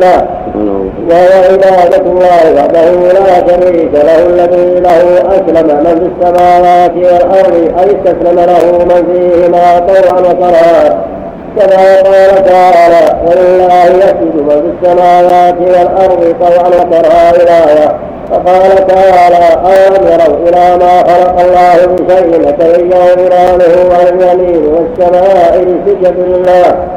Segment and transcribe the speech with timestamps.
[0.00, 7.54] رسله وهو عبادة الله وحده لا شريك له الذي له أسلم من في السماوات والأرض
[7.78, 11.04] أي استسلم له من فيهما طوعا وكرها
[11.56, 17.88] كما قال تعالى ولله يسجد من في السماوات والأرض طوعا وكرها إلى
[18.30, 26.14] فقال تعالى ألم يروا إلى ما خلق الله من شيء أتيجه قرآنه واليمين والسماء لسجد
[26.18, 26.89] لله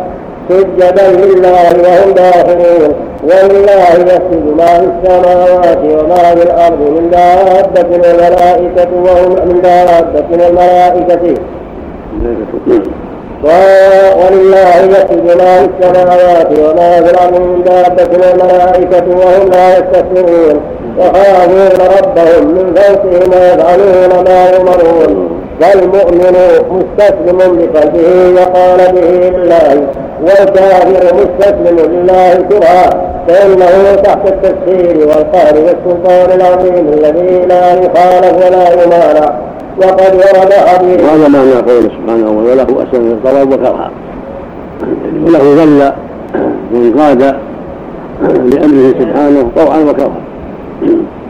[0.50, 2.94] سجدا لله وهم داخلون.
[3.24, 11.36] ولله يسجد ما في السماوات وما في الأرض من دابة والملائكة وهم من دابة والملائكة
[13.44, 20.62] ولله يسجد ما في السماوات وما في الأرض من دابة والملائكة وهم لا يستكبرون.
[21.00, 25.30] يخافون ربهم من فوقهم ويفعلون ما يؤمرون.
[25.62, 26.36] والمؤمن
[26.72, 29.88] مستسلم بقلبه وقال به لله
[30.24, 32.90] والكافر مستسلم لله كرها
[33.28, 39.40] فإنه تحت التسخير والقهر والسلطان العظيم الذي لا يخالف ولا يمانع.
[39.78, 43.92] وقد ورد حديث وهذا معنى قوله سبحانه وله أسلم الصواب وكرها
[45.26, 45.94] وله ذل
[46.72, 47.22] من قاد
[48.22, 50.22] لأمره سبحانه طوعا وكرها.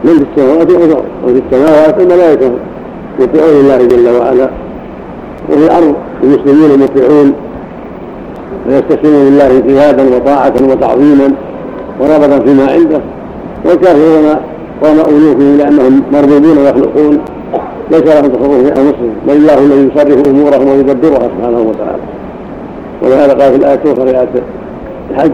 [0.04, 2.52] من في السماوات والأرض وفي السماوات الملائكة
[3.20, 4.50] يطيعون الله جل وعلا.
[5.50, 7.34] وفي الأرض المسلمون مطيعون.
[8.68, 11.32] ويستسلمون لله اجتهادا وطاعة وتعظيما
[12.00, 13.02] ورغبة فيما عنده.
[13.66, 14.26] والكافرون
[14.84, 17.20] قام ألوفهم لأنهم مرغوبون ويخلقون.
[17.92, 22.04] ليس لهم تصرف في أنفسهم بل الله الذي يصرف أمورهم ويدبرها سبحانه وتعالى.
[23.02, 24.44] ولهذا قال في الآية الأخرى آية
[25.12, 25.32] الحج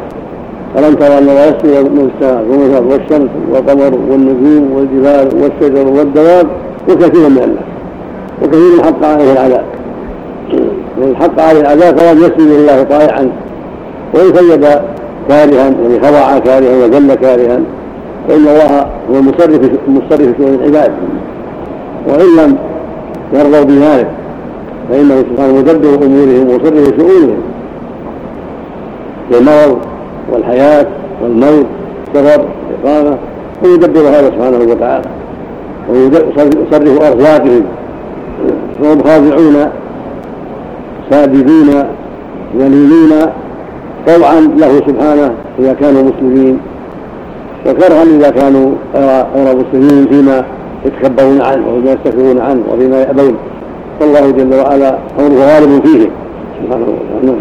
[0.78, 6.48] ألم ترى أن الله يسجد من السماء والشمس والقمر والنجوم والجبال والشجر والدواب؟
[6.90, 7.70] وكثير من الناس
[8.44, 9.64] وكثير حق عليه العذاب.
[11.00, 13.30] من حق عليه العذاب فلم يسجد لله طائعا.
[14.14, 14.82] وإن سجد
[15.30, 17.60] كارها يعني خضع كارها وذل كارها
[18.28, 20.92] فإن الله هو المصرف المصرف شؤون العباد.
[22.08, 22.56] وإن لم
[23.34, 24.08] يرضوا بذلك
[24.90, 27.42] فإنه سبحانه مدبر أمورهم ومصرف شؤونهم.
[29.32, 29.78] كالمرض
[30.32, 30.88] والحياة
[31.24, 31.66] والموت
[32.08, 33.18] السفر الإقامة
[33.64, 35.10] ويدبر هذا سبحانه وتعالى.
[35.90, 37.64] ويصرف أرزاقهم.
[38.82, 39.70] فهم خاضعون
[41.10, 41.84] ساجدون
[42.58, 43.12] ذليلون
[44.08, 46.60] طوعا له سبحانه إذا كانوا مسلمين
[47.66, 48.72] وكرها إذا كانوا
[49.36, 50.46] غير مسلمين فيما
[50.86, 53.38] يتكبرون عنه وفيما يستكبرون عنه وفيما يأبون.
[54.00, 56.10] فالله جل وعلا أمره غالب فيه.
[56.64, 57.40] سبحانه وتعالى.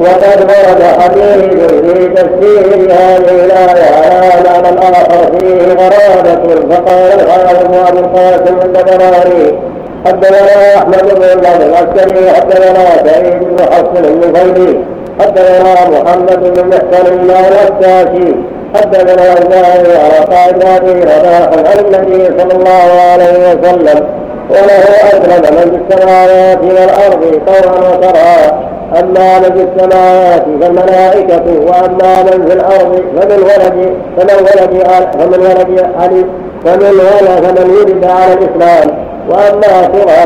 [0.00, 7.98] وقد ورد حديث في تفسير هذه الآية على معنى آخر فيه غرابة فقال الحافظ أبو
[7.98, 9.58] القاسم الدبراني
[10.06, 14.78] حدثنا أحمد بن الله العسكري حدثنا سعيد بن حسن النفيلي
[15.20, 18.34] حدثنا محمد بن محسن الله الساشي
[18.74, 24.06] حدثنا الزاهي على قائد ابي رباح عن النبي صلى الله عليه وسلم
[24.50, 32.46] وله أسلم من في السماوات والأرض طوعا وكرها أما من في السماوات فالملائكة وأما من
[32.46, 34.84] في الأرض فمن ولد فمن ولد
[35.18, 36.24] فمن ولد علي
[36.64, 40.24] فمن ولد فمن ولد على الاسلام وأما كرها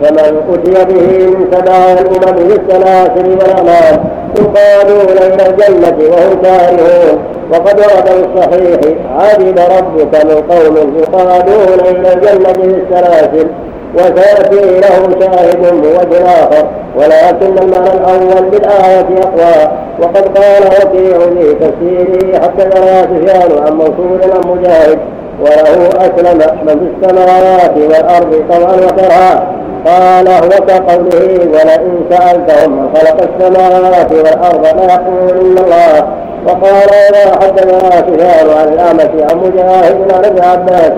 [0.00, 4.04] فمن أتي به من سبع الأمم بالسلاسل والأمان
[4.38, 7.18] يقادون إلى الجنة وهم كارهون.
[7.52, 8.80] وقد ورد في الصحيح
[9.18, 13.48] عجب ربك من قوم يقادون إلى الجنة بالسلاسل
[13.94, 16.66] وسيأتي له شاهد من وجه آخر
[16.96, 19.70] ولكن المعنى الأول بالآية أقوى.
[20.02, 24.98] وقد قال وكيع في تفسيره حدثنا سفيان عن منصور عن مجاهد.
[25.40, 29.48] وله أسلم من في السماوات والأرض طوعا وكرها.
[29.86, 36.04] قال هو كقوله ولئن سألتهم من خلق السماوات والأرض ليقولن الله.
[36.46, 40.92] وقال إذا حدثنا سفيان عن الأعمش عن مجاهد عن ابن عباس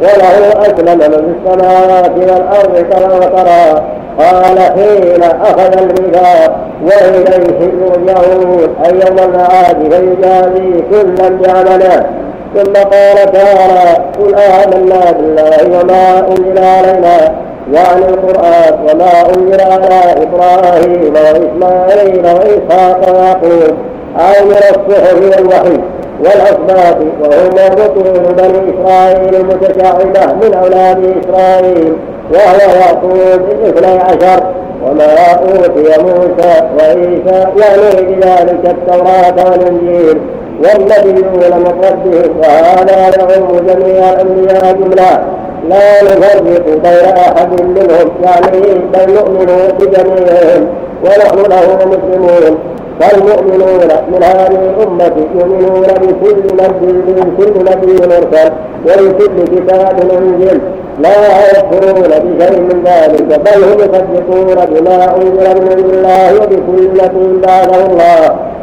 [0.00, 3.82] وله أسلم من في السماوات والأرض ترى وترى
[4.18, 12.06] قال حين أخذ الميثاق وإليه يرجعون أي يوم المعاد فيجازي كلا بعمله.
[12.54, 21.14] ثم قال تعالى قل آمنا بالله وما أنزل علينا وعن القرآن وما أنزل على إبراهيم
[21.14, 23.76] وإسماعيل وإسحاق ويعقوب
[24.18, 25.78] أو من الصحف والوحي
[26.20, 31.96] والأصباط وهم بطون بني إسرائيل المتشعبة من أولاد إسرائيل
[32.32, 34.42] وهو يعقوب اثني عشر
[34.86, 40.20] وما أوتي موسى وعيسى يعني بذلك التوراة والإنجيل
[40.62, 45.24] والنبيون من ربهم وهذا يعم جميع الأنبياء جملة
[45.68, 49.48] لا نفرق بين أحد منهم يعني بل نؤمن
[49.78, 50.68] بجميعهم
[51.04, 52.58] ونحن له مسلمون.
[53.00, 58.50] فالمؤمنون من هذه الأمة يؤمنون بكل نبي بكل نبي مرسل
[58.86, 60.60] وبكل كتاب أنزل.
[61.00, 67.86] لا يكفرون بشيء من ذلك بل هم يصدقون بما أنزل من الله وبكل نبي بعده
[67.86, 68.53] الله.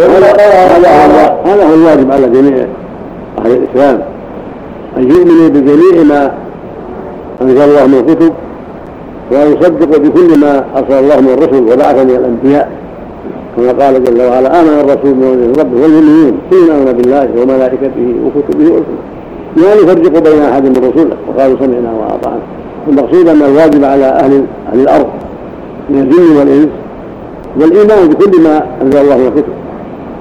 [0.00, 2.66] هذا هو الواجب على جميع
[3.38, 4.00] أهل الإسلام.
[4.96, 6.32] أن يؤمنوا بجميع ما
[7.42, 8.32] أنزل الله من الكتب
[9.32, 12.70] وأن يصدقوا بكل ما أرسل الله من الرسل وبعث من الأنبياء.
[13.56, 16.38] كما قال جل وعلا آمن الرسول من ربه والمؤمنين.
[16.50, 19.00] كلنا آمن بالله وملائكته وكتبه ورسله.
[19.56, 21.16] لا نفرق بين أحد من رسله.
[21.28, 22.42] وقالوا سمعنا وأطعنا.
[22.88, 25.06] المقصود أن الواجب على أهل أهل الأرض
[25.90, 26.68] من الجن والإنس
[27.60, 29.52] والإيمان بكل ما أنزل الله من الكتب.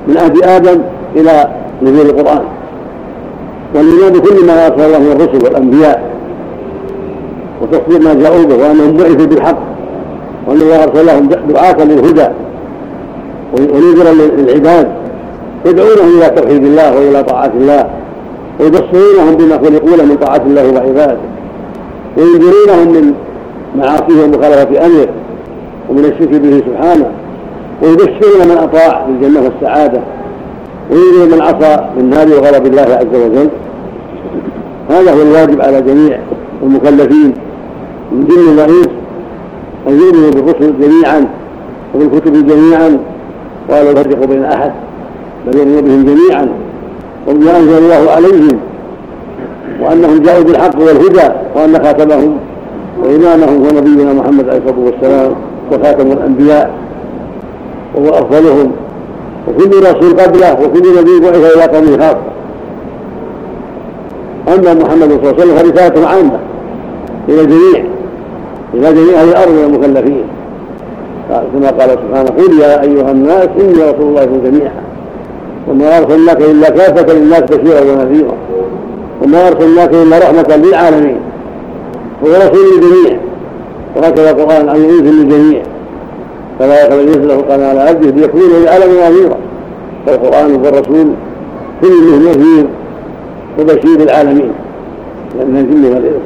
[0.07, 0.81] من عهد آدم
[1.15, 1.47] إلى
[1.81, 2.41] نزول القرآن.
[3.75, 6.15] والإيمان بكل ما أرسل الله من الرسل والأنبياء.
[7.61, 9.57] وتصديق ما جاءوا به وأنهم بعثوا بالحق.
[10.47, 12.27] وأن الله أرسلهم دعاة للهدى.
[13.53, 14.87] ونذرا للعباد.
[15.65, 17.89] يدعونهم إلى توحيد الله وإلى طاعة الله.
[18.59, 21.17] ويبصرونهم بما خلقوا له من طاعة الله وعباده.
[22.17, 23.13] وينذرونهم من
[23.75, 25.07] معاصيه ومخالفة أمره.
[25.89, 27.11] ومن الشرك به سبحانه.
[27.81, 29.99] ويبشرون من أطاع بالجنة والسعادة
[30.91, 33.49] وينذر من عصى بالنار وغضب الله عز وجل.
[34.89, 36.19] هذا هو الواجب على جميع
[36.63, 37.33] المكلفين
[38.11, 38.89] من جن وإنس
[39.87, 41.27] أن يؤمنوا بالرسل جميعا
[41.95, 42.97] وبالكتب جميعا
[43.69, 44.71] ولا يفرق بين أحد
[45.47, 46.49] بل يؤمنوا بهم جميعا.
[47.27, 48.59] وبما أنزل الله عليهم
[49.81, 52.37] وأنهم جاءوا بالحق والهدى وأن خاتمهم
[53.03, 55.35] وإمامهم هو نبينا محمد عليه الصلاة والسلام
[55.71, 56.84] وخاتم الأنبياء.
[57.97, 58.71] وهو أفضلهم.
[59.47, 62.17] وكل رسول قبله وكل نبي بعث إلى قومه خاصة.
[64.47, 66.39] أما محمد صلى الله عليه وسلم فرسالته عامة
[67.29, 67.85] إلى الجميع
[68.73, 70.23] إلى جميع أهل الأرض من المكلفين
[71.29, 74.81] كما قال سبحانه قل يا أيها الناس إني رسول الله جميعا.
[75.67, 78.33] وما أرسلناك إلا كافة للناس بشيرا ونذيرا.
[79.23, 81.19] وما أرسلناك إلا رحمة للعالمين.
[82.23, 83.19] هو رسول للجميع
[83.95, 85.61] وهكذا القرآن أن ينزل للجميع.
[86.59, 89.37] فلا يخرج مثله القرآن على عبده ليكون للعالم نذيرا
[90.05, 91.07] فالقرآن والرسول
[91.81, 92.65] كله نذير
[93.59, 94.51] وبشير العالمين.
[95.35, 96.25] من الجن والإنس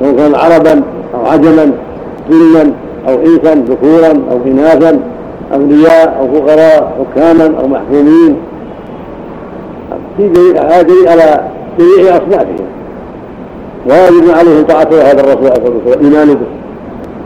[0.00, 0.82] سواء كان عربا
[1.14, 1.72] أو عجما
[2.30, 2.72] جنا
[3.08, 5.00] أو إنسا ذكورا أو إناثا
[5.52, 8.36] أغنياء أو فقراء حكاما أو محكومين.
[10.16, 10.84] في جميع على
[11.78, 12.66] جميع أصنافهم.
[13.86, 15.86] واجب عليهم طاعة هذا الرسول عليه الصلاة والسلام.
[15.86, 16.61] والإيمان به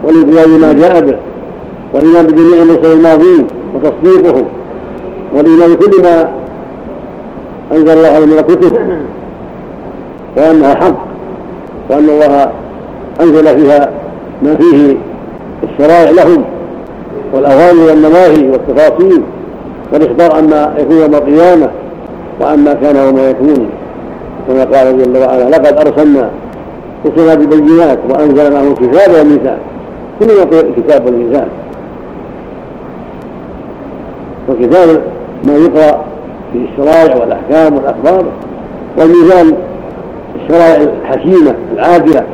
[0.06, 1.16] والإيمان بما جاء به.
[1.94, 4.44] والإيمان بجميع الرسل الماضين وتصديقهم
[5.34, 6.28] والإيمان بكل ما
[7.72, 8.72] أنزل الله عليه من الكتب
[10.36, 10.96] وأنها حق.
[11.90, 12.52] وأن الله
[13.20, 13.90] أنزل فيها
[14.42, 14.96] ما فيه
[15.62, 16.44] الشرائع لهم
[17.34, 19.22] والأوامر والنواهي والتفاصيل
[19.92, 21.70] والإخبار عما يكون يوم القيامة
[22.40, 23.68] وعما كان وما يكون.
[24.48, 26.30] كما قال جل وعلا لقد أرسلنا
[27.06, 29.58] رسلنا بالبينات وأنزل معهم الكتاب والميزان
[30.20, 31.48] كل يطيع الكتاب والميزان
[34.48, 35.02] والكتاب
[35.44, 36.04] ما يقرأ
[36.52, 38.24] في الشرائع والأحكام والأخبار
[38.98, 39.52] والميزان
[40.42, 42.26] الشرائع الحكيمة العادلة.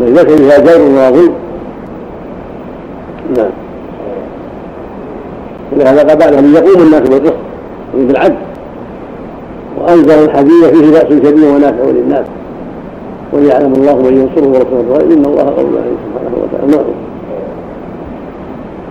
[0.00, 1.34] ليس فيها جار وظلم
[3.36, 3.50] نعم.
[5.72, 7.34] ولهذا قال بعد أن يقوم الناس بالقسط
[7.94, 8.36] بالعدل
[9.78, 12.26] وأنزل الحديث فيه بأس شديد ونافع للناس.
[13.32, 16.84] وليعلم الله من ينصره ورسوله إن الله قوي سبحانه وتعالى.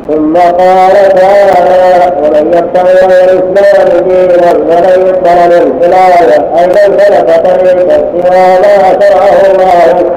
[0.07, 7.97] ثم قال تعالى ومن يبتغي الإسلام دينا ولن يقبل منه الايه أي من سلك طريقا
[7.97, 10.11] سوى ما شرعه الله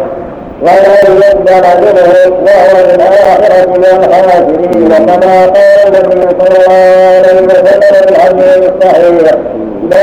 [0.63, 7.49] ولن يقبل منه وهو في الآخرة من الخاسرين كما قال النبي صلى الله عليه وسلم
[7.49, 9.35] في الحديث الصحيح
[9.83, 9.97] بل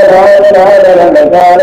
[0.54, 1.60] هذا من كان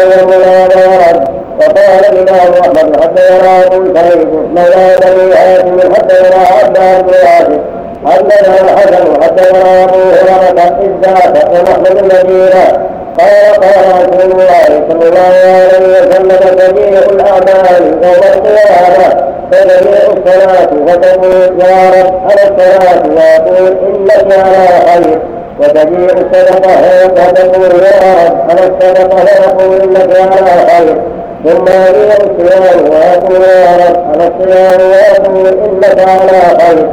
[1.59, 7.59] وقال الإمام أحمد حدثنا أبو سعيد مولى بني هاشم حدثنا عبد بن ياسر
[8.05, 11.09] حدثنا الحسن حدثنا أبو هريرة إذ
[11.51, 12.89] ونحن بالمدينة
[13.19, 21.61] قال قال رسول الله صلى الله عليه وسلم جميع الاعمال يوم القيامه فجميع الصلاه فتقول
[21.61, 25.19] يا رب على الصلاه ويقول انك على خير
[25.59, 33.41] وتجيء الصدقه فتقول يا رب على الصدقه ويقول انك على خير ثم يجيء الصيام ويقول
[33.41, 36.89] يا رب على الصيام ويقول انك على خير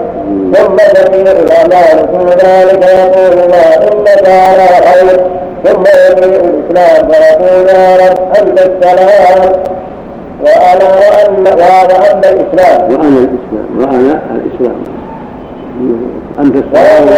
[0.54, 5.20] ثم تجيء الاعمال كل ذلك يقول الله انك على خير
[5.64, 9.52] ثم يجيء الإسلام فيقول يا رب أنت السلام
[10.40, 14.82] وأنا وأن وهذا أن الإسلام وأنا الإسلام وأنا الإسلام
[16.38, 17.08] أنت السلام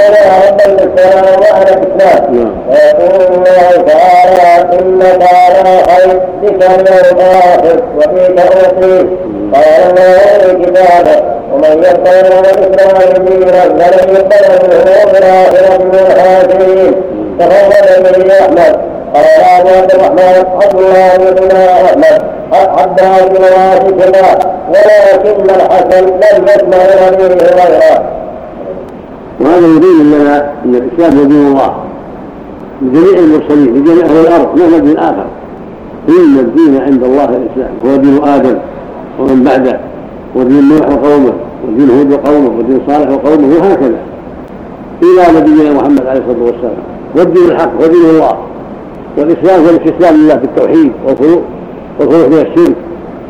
[0.67, 2.53] الإسلام وأنا الإسلام نعم.
[2.69, 9.09] ويقول الله تعالى إنك على بك اليوم آخر وفيك أوصيك
[9.55, 11.23] قال الله في كتابه
[11.53, 12.97] ومن يقبل من الإسلام
[13.27, 16.93] دينا فلن يقبل منه في الآخرة من الخاسرين
[17.39, 18.77] تفرد به احمد.
[19.15, 22.23] قال ابو عبد الرحمن عبد الله بن احمد.
[22.53, 24.39] حدها بن واسكنا
[24.69, 28.03] ولكن الحسن لم يسمع به غيره.
[29.41, 31.88] وهذا يبين لنا ان الاسلام هو دين الله.
[32.83, 35.27] لجميع المرسلين لجميع أهل الأرض ما دين آخر.
[36.09, 37.71] ان الدين عند الله الإسلام.
[37.87, 38.59] هو دين آدم
[39.21, 39.81] ومن بعده.
[40.37, 41.33] ودين نوح وقومه
[41.69, 43.99] ودين هود وقومه ودين صالح وقومه وهكذا.
[45.03, 46.83] إلى نبينا محمد عليه الصلاة والسلام.
[47.17, 48.39] والدين الحق ودين الله.
[49.19, 51.41] والإسلام هو الاستسلام لله بالتوحيد والخلوع
[52.01, 52.77] والخلوع من الشرك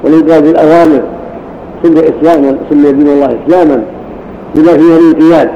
[0.04, 1.02] والإنقاذ بالاوامر
[1.82, 3.82] سمي اسلاما سمي دين الله إسلاما.
[4.54, 5.50] بما فيه الانقياد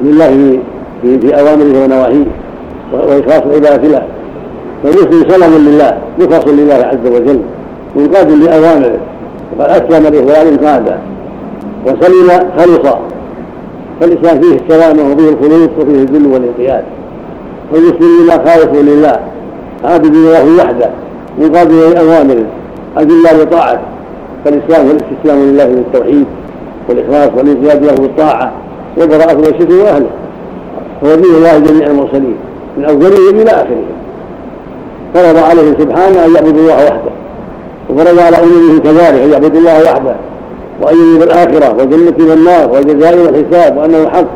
[0.00, 0.58] لله
[1.02, 2.26] في أوامره ونواهيه.
[2.92, 4.02] وإخلاص العبادة له
[4.82, 7.40] فالمسلم سلم لله مخلص لله عز وجل
[7.96, 8.98] منقاد لأوامره.
[9.58, 10.98] وقد أسلم الاخوان انقادا
[11.86, 13.00] وسلم خلصا.
[14.00, 16.84] فالإسلام فيه السلامه وفيه الخلوص وفيه الذل والانقياد.
[17.72, 19.20] والمسلمين خالصوا لله.
[19.84, 20.90] عابدون له وحده
[21.38, 22.46] مقابل اوامره
[22.98, 23.80] اذلا بطاعته
[24.44, 26.26] فالإسلام هو الاستسلام لله بالتوحيد
[26.88, 28.52] والإخلاص والانقياد له بالطاعة.
[28.96, 30.10] والبراءة من الشرك وأهله.
[31.04, 32.36] هو دين الله جميع المرسلين.
[32.76, 33.86] من أولهم إلى آخرهم.
[35.14, 37.10] فرض عليهم سبحانه أن يعبدوا الله وحده.
[37.90, 40.16] وفرض على امورهم كذلك أن يعبدوا الله وحده.
[40.82, 44.26] وأن يؤمنوا بالآخرة والجنة والنار والجزاء والحساب وأنه حق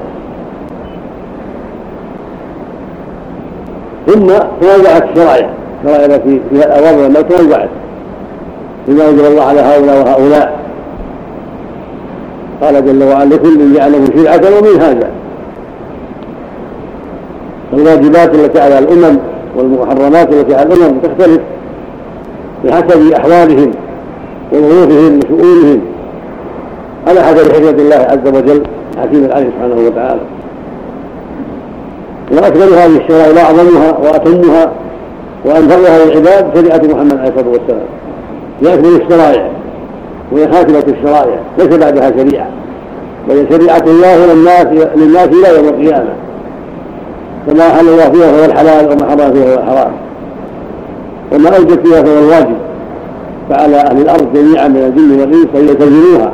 [4.07, 4.27] ثم
[4.61, 5.51] تنوعت الشرائع.
[5.85, 7.69] الشرائع التي فيها الأوامر والنهي تنوعت
[8.89, 10.61] بما انزل الله على هؤلاء وهؤلاء.
[12.63, 14.81] قال جل وعلا لكل جعله شرعة ومن
[17.73, 19.19] هذا الواجبات التي على الأمم
[19.57, 21.41] والمحرمات التي على الأمم تختلف
[22.65, 23.71] بحسب أحوالهم
[24.53, 25.81] وظروفهم وشؤونهم.
[27.07, 28.63] على حسب حكمة الله عز وجل
[28.99, 30.21] حكيم عليه سبحانه وتعالى.
[32.33, 34.73] واكبر هذه الشرائع وأعظمها وأتمها
[35.45, 37.87] وانفرها للعباد شريعة محمد عليه الصلاة والسلام.
[38.63, 39.51] هي اكبر الشرائع
[40.33, 42.49] وهي خاتمة الشرائع ليس بعدها شريعة
[43.29, 46.15] بل شريعة الله للناس للناس إلى يوم القيامة.
[47.49, 49.93] احل الله فيها فهو الحلال وما حرم فيها فهو الحرام.
[51.33, 52.57] وما أوجد فيها فهو الواجب.
[53.51, 56.33] فعلى أهل الأرض جميعا من الجن والإنس أن يلتزموها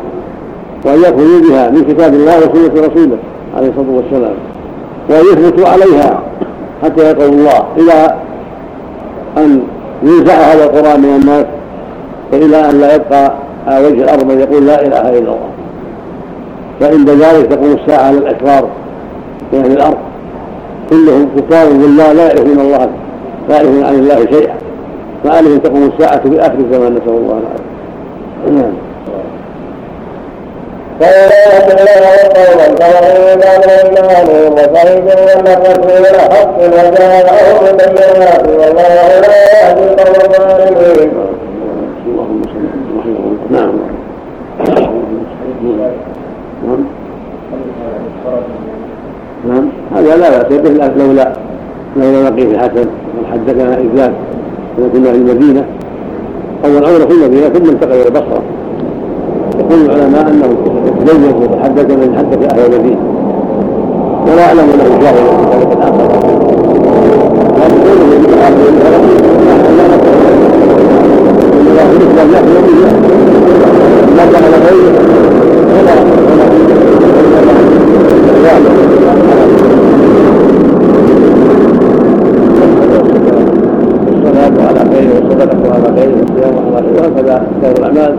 [0.84, 3.18] وأن يأخذوا بها من كتاب الله وسنة رسوله
[3.56, 4.34] عليه الصلاة والسلام.
[5.10, 6.22] ويثبت عليها
[6.82, 7.62] حتى يقول الله.
[7.76, 8.16] إلى
[9.38, 9.62] أن
[10.02, 11.46] ينزع هذا القرآن من الناس
[12.32, 13.32] وإلى أن لا يبقى
[13.66, 15.50] على وجه الأرض من يقول لا إله إلا الله.
[16.80, 18.68] فعند ذلك تقوم الساعة على الأشرار
[19.52, 19.96] من أهل الأرض.
[20.90, 22.88] كلهم كفار بالله لا يعرفون الله
[23.49, 24.55] لا يعرفون عن الله شيئا
[25.25, 28.73] فعليهم تقوم الساعة في آخر الزمان نسأل الله العافية نعم
[31.00, 31.26] فإذا
[31.73, 40.14] الله قوما بعد إيمانهم وشهدوا أن الرسول حق وجاءهم البينات والله لا يهدي القوم
[40.69, 41.11] الظالمين.
[42.07, 42.87] اللهم صل
[43.50, 43.73] نعم.
[46.66, 46.85] نعم.
[49.49, 51.32] نعم هذا لا بأس به لولا
[51.96, 52.86] لولا لقي في الحسن
[53.32, 54.10] حدثنا إذ
[54.92, 55.64] كنا في المدينة
[56.64, 58.42] أول أمر في المدينة ثم انتقل إلى البصرة
[59.58, 60.56] يقول العلماء أنه
[61.04, 63.00] تزوج وتحدث من حدث أهل المدينة.
[64.26, 65.76] ولا أعلم له شاهد في ذلك
[75.76, 76.15] ولا
[87.16, 88.16] على خير وسائر الاعمال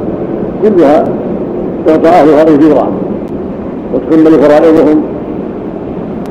[0.64, 1.04] كلها
[1.88, 2.92] يعطى اهلها اجورا
[3.94, 5.02] وتكمل فرائضهم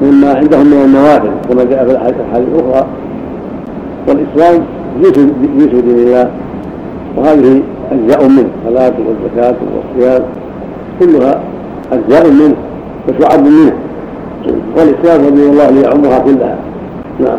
[0.03, 2.87] مما عندهم من النوافل كما جاء في الاحاديث الاخرى
[4.09, 4.63] والاسلام
[5.03, 5.19] جيش
[5.69, 6.31] دين الله
[7.17, 10.23] وهذه اجزاء منه الصلاه والزكاه والصيام
[11.01, 11.41] كلها
[11.93, 12.55] اجزاء منه
[13.09, 13.73] وشعب منه
[14.77, 16.59] والاسلام رضي الله ليعمها كلها
[17.21, 17.39] نعم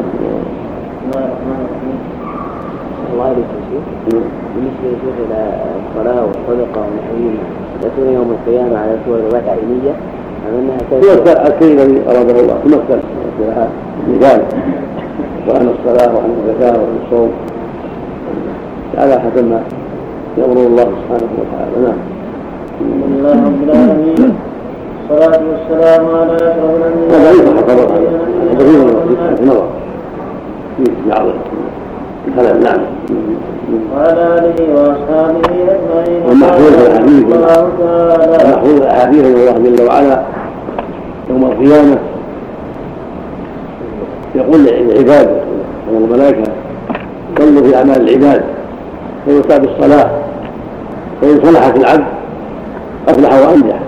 [3.13, 3.45] الله عليك
[4.09, 4.23] شيخ
[4.67, 5.39] بالنسبة يا شيخ إلى
[5.89, 7.43] الصلاة والصدقة ونحوهما
[7.83, 9.95] يأتون يوم القيامة على صور روايات عينية.
[10.47, 12.57] أم أنها تمثل الشيء الذي أراده الله.
[12.63, 12.99] تمثل
[14.09, 14.41] مثال
[15.47, 17.31] وعن الصلاة وعن الزكاة وعن الصوم.
[18.97, 19.61] على حسب ما
[20.37, 21.87] يأمر الله سبحانه وتعالى.
[21.87, 21.99] نعم.
[22.81, 24.35] الحمد لله رب العالمين.
[25.09, 27.21] والصلاة والسلام على أشرف الأنبياء.
[27.21, 28.09] هذا يصح خبر هذا
[29.37, 29.65] في نظر
[30.77, 31.25] في بعض
[32.27, 32.79] الكلام نعم.
[33.93, 36.21] وعلى آله وأصحابه أجمعين.
[36.27, 37.25] والمحفوظ في الحديث؟
[38.45, 40.23] المحفوظ الأحاديث أن الله جل وعلا؟
[41.29, 41.97] يوم القيامة.
[44.35, 45.29] يقول للعباد
[45.93, 46.51] والملائكة
[47.37, 48.43] صلوا في أعمال العباد.
[49.27, 50.09] ويؤتى بالصلاة
[51.21, 52.05] فإن صلحت العبد
[53.07, 53.79] أفلح وأنجح.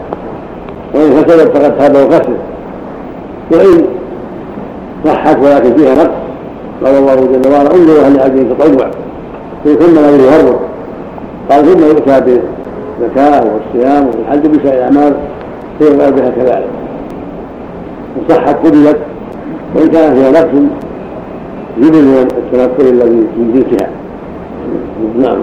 [0.93, 2.33] وإن فسدت فقد تاب وخسر
[3.51, 3.86] وإن
[5.05, 6.09] صحت ولكن فيها نقص
[6.86, 8.89] قال الله جل وعلا انظروا هل لعبد تطوع
[9.63, 10.60] ثم لا يفرق
[11.50, 15.13] قال ثم يؤتى بالزكاة والصيام والحج بسائر الأعمال
[15.80, 16.70] فيغفر بها كذلك.
[18.18, 18.98] إن صحت قبلت
[19.75, 20.56] وإن كان فيها نقص
[21.78, 23.89] جبل من التنقل الذي من جنسها.
[25.20, 25.42] نعم.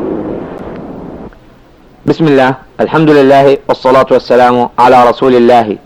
[2.06, 2.54] بسم الله.
[2.80, 5.76] الحمد لله والصلاة والسلام على رسول الله.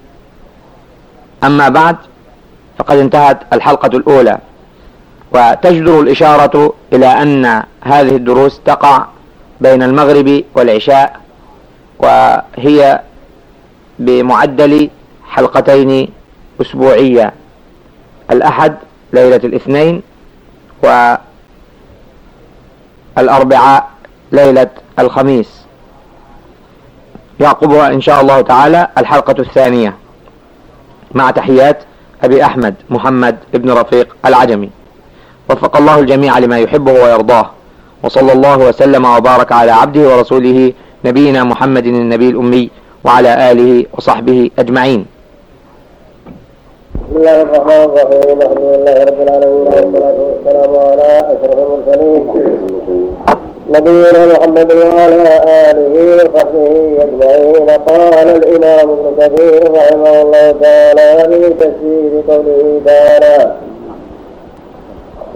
[1.44, 1.96] أما بعد
[2.78, 4.38] فقد انتهت الحلقة الأولى.
[5.32, 9.06] وتجدر الإشارة إلى أن هذه الدروس تقع
[9.60, 11.20] بين المغرب والعشاء
[11.98, 13.00] وهي
[13.98, 14.90] بمعدل
[15.28, 16.08] حلقتين
[16.60, 17.32] أسبوعيا
[18.30, 18.76] الأحد
[19.12, 20.02] ليلة الاثنين
[23.16, 23.90] والأربعاء
[24.32, 25.60] ليلة الخميس.
[27.40, 29.96] يعقبها إن شاء الله تعالى الحلقة الثانية.
[31.14, 31.82] مع تحيات
[32.24, 34.70] أبي أحمد محمد بن رفيق العجمي.
[35.50, 37.46] وفق الله الجميع لما يحبه ويرضاه.
[38.04, 40.72] وصلى الله وسلم وبارك على عبده ورسوله
[41.04, 42.70] نبينا محمد النبي الأمي
[43.04, 45.06] وعلى آله وصحبه أجمعين.
[46.94, 48.38] بسم الله الرحمن الرحيم.
[48.42, 49.66] الحمد لله رب العالمين.
[49.66, 52.22] والصلاة والسلام على أشرف المرسلين.
[53.74, 55.34] نبينا محمد وعلى
[55.70, 56.66] آله وصحبه
[57.04, 57.66] أجمعين.
[57.88, 63.36] قال الإمام ابن كثير رحمه الله تعالى في تفسير قوله تعالى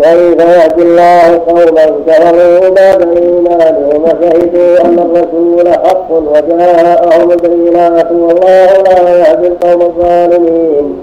[0.02, 9.18] كيف يأتي الله قوما كفروا بعد إيمانهم وشهدوا أن الرسول حق وجاءهم البينات والله لا
[9.18, 10.96] يهدي القوم الظالمين.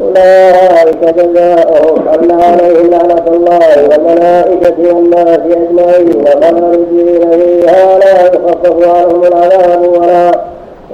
[0.00, 9.82] أولئك جزاؤهم أن عليهم لعنة الله والملائكة والناس أجمعين خالدين فيها لا يخفف عنهم العذاب
[9.92, 10.30] ولا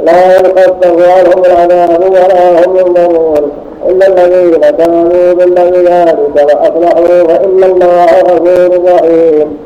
[0.02, 3.52] لا يخفف عنهم العذاب ولا هم ينظرون.
[3.88, 9.58] إلا الذين كانوا بالبينات وأصلحوا فإن الله غفور رحيم.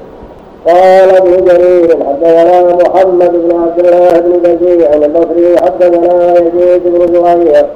[0.67, 7.67] قال ابن جرير حدثنا محمد بن عبد الله بن بشير البصري حدثنا يزيد بن زهير.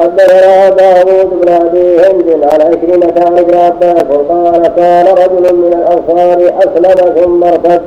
[0.00, 6.52] حدثنا داوود بن أبي هند عن عكرمة عن ابن عباس قال كان رجل من الأنصار
[6.58, 7.82] أسلم ثم ارتد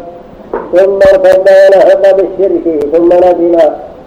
[0.75, 3.59] ثم ارتد ولحق بالشرك ثم ندم.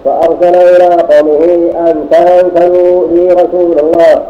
[0.07, 1.45] فأرسل إلى قومه
[1.91, 4.23] أن تنسلوا لي رسول الله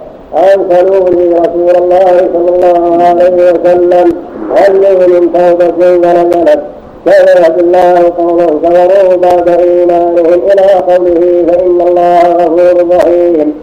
[0.55, 4.13] انسلوا لي رسول الله صلى الله عليه وسلم.
[4.57, 6.61] هل من توبة فنزلت
[7.07, 13.55] كذب الله قوما كفروا بعد إيمانهم إلى قوله فإن الله غفور رحيم.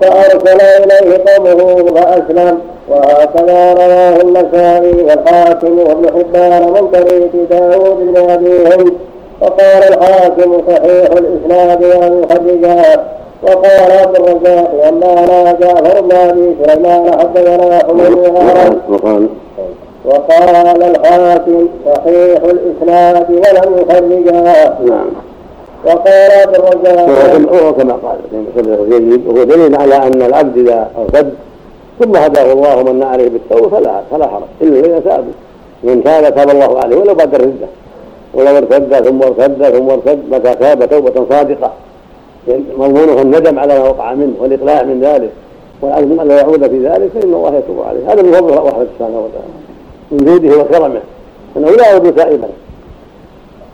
[0.00, 8.66] فأرسل إليه قومه فاسلم وهكذا رواه النسائي والحاكم وابن حبان من طريق داود بن ابي
[8.66, 8.92] هند
[9.40, 13.00] وقال الحاكم صحيح الإسناد والمخرجات
[13.42, 18.18] وقال عبد الرزاق انبانا جعفر بن ابي سليمان حدثنا حميد
[18.88, 19.28] وقال
[20.04, 25.06] وقال الحاكم صحيح الإسناد ولم يخرجها نعم.
[25.86, 28.18] وقال عبد الرزاق وهو كما قال
[28.90, 31.34] جيد وهو دليل على أن العبد إذا ارتد
[32.00, 34.42] ثم هداه الله ومن عليه بالتوبة فلا فلا حرج.
[34.62, 35.32] إلا الذين تابوا
[35.82, 37.66] من تاب تاب الله عليه ولو بعد الرده
[38.36, 41.72] ولو ارتد ثم ارتد ثم ارتد متى تاب توبة صادقة.
[42.78, 45.30] مضمونه الندم على ما وقع منه والإقلاع من ذلك.
[45.82, 48.12] والعزم أن لا يعود في ذلك فإن الله يتوب عليه.
[48.12, 49.52] هذا من فضل الله سبحانه وتعالى
[50.10, 51.00] من جوده وكرمه.
[51.56, 52.48] أنه لا يعود تائبا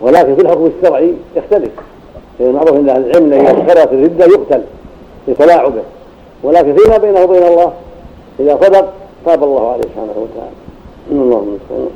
[0.01, 1.71] ولكن في الحكم الشرعي يختلف.
[2.41, 4.63] المعروف عند أهل العلم اذا تكررت الرده يقتل
[5.29, 5.83] لتلاعبه
[6.43, 7.73] ولكن فيما بينه وبين الله
[8.41, 8.89] إذا صدق
[9.27, 10.57] تاب الله عليه سبحانه وتعالى.
[11.13, 11.89] إن الله المستعان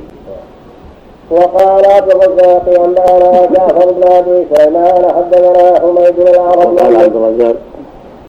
[1.31, 6.77] وقال عبد الرزاق انبانا جعفر بن أبي سليمان حدثنا حميد بن العرب.
[6.79, 7.55] قال عبد الرزاق.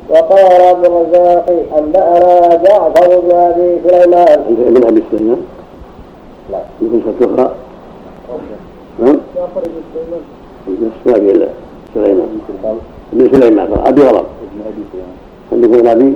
[0.09, 1.47] وقال عبد الرزاق
[1.79, 4.39] انبانا جعفر بن أبي سليمان.
[4.67, 5.43] ابن أبي سليمان؟
[6.53, 6.59] لا.
[6.83, 7.51] يكون فتوحة
[8.99, 9.21] نعم.
[9.37, 9.61] جعفر
[10.69, 11.49] بن سليمان لا
[11.95, 12.29] سليمان.
[13.13, 14.27] ابن سليمان أبي غلط.
[15.53, 16.15] عندكم ابن أبي؟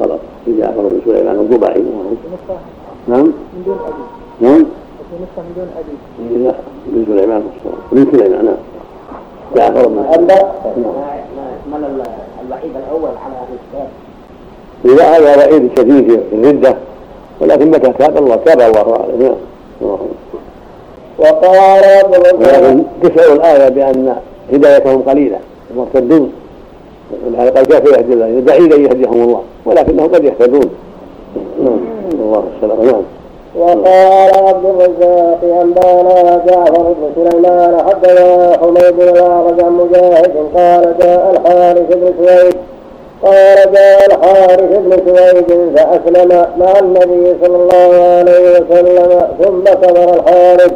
[0.00, 0.20] غلط.
[0.44, 1.82] في جعفر بن سليمان الضبعي
[3.08, 3.22] نعم.
[3.26, 3.32] من
[3.66, 4.64] ابي نعم.
[5.12, 6.44] وفي نسخه من دون أبي.
[6.44, 6.54] لا
[6.86, 7.42] بن سليمان
[7.92, 8.54] بن سليمان نعم
[9.56, 10.52] جعفر بن أنبأ
[11.66, 11.84] من
[12.46, 13.88] الوحيد الأول على أهل الكتاب.
[14.84, 16.76] إذا هذا وعيد شديد في الردة
[17.40, 19.34] ولكن متى تاب الله؟ تاب الله عليه
[19.80, 19.98] نعم
[21.18, 21.82] وقال
[22.38, 24.16] ولكن تشعر الآية بأن
[24.52, 25.38] هدايتهم قليلة.
[25.76, 26.32] مرتدون
[27.26, 30.70] ولهذا قال كيف يهدي الله بعيد أن يهديهم الله ولكنهم قد يهتدون.
[31.64, 31.78] نعم.
[32.12, 32.86] الله السلام.
[32.86, 33.02] نعم.
[33.58, 41.30] وقال عبد الرزاق أنبانا جعفر بن سليمان حدثنا حميد بن الاعرج عن مجاهد قال جاء
[41.30, 42.56] الحارث بن سويد.
[43.22, 50.72] قال جاء الحارث بن سويد فأسلم مع النبي صلى الله عليه وسلم ثم كبر الحارث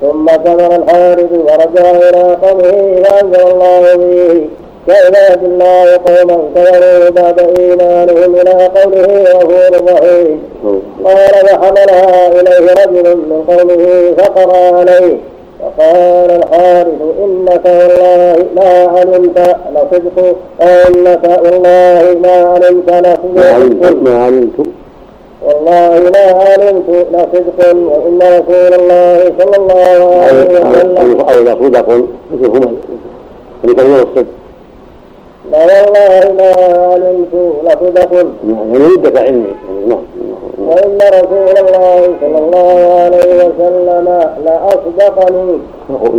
[0.00, 4.48] ثم كبر الحارث ورجع إلى قومه فأنزل الله به.
[4.86, 10.42] كعباد الله قوما كفروا بعد ايمانهم إلى قوله غفور رحيم
[11.04, 15.16] قال فحملها إليه رجل من قومه فقرأ عليه
[15.60, 19.38] فقال الحارث إنك والله ما علمت
[19.74, 24.66] لصدق إنك والله ما علمت لصدق ما علمت
[25.46, 31.88] والله ما علمت لصدق وإن رسول الله صلى الله عليه وسلم أو إذا صدق
[32.32, 32.72] مثل هما
[33.64, 34.41] يكلمون الصدق
[35.50, 36.50] لا والله ما
[36.92, 38.26] علمت لصدق
[38.74, 39.54] ردة علمي
[39.86, 40.02] نعم
[40.58, 44.08] وإن رسول الله صلى الله عليه وسلم
[44.44, 45.58] لأصدقني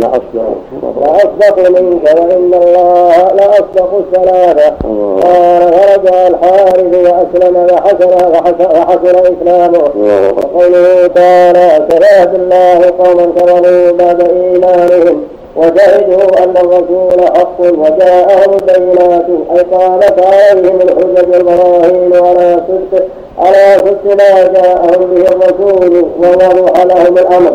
[0.00, 0.54] لا أصدق
[1.00, 5.20] لأصدق منك وإن الله لأصدق الثلاثة الله.
[5.20, 10.28] قال فرجع الحارث وأسلم وحسن وحسن, إسلامه الله.
[10.32, 15.22] وقوله تعالى كفى بالله قوما كفروا بعد إيمانهم
[15.56, 23.04] وشهدوا أن الرسول حق وجاءهم البينات أي قامت عليهم الحجج والبراهين على صدق
[23.38, 26.48] على صدق ما جاءهم به الرسول ووضح
[26.84, 27.52] لهم الأمر.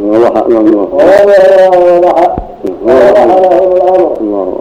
[0.00, 0.66] ووضح لهم
[3.76, 4.14] الأمر.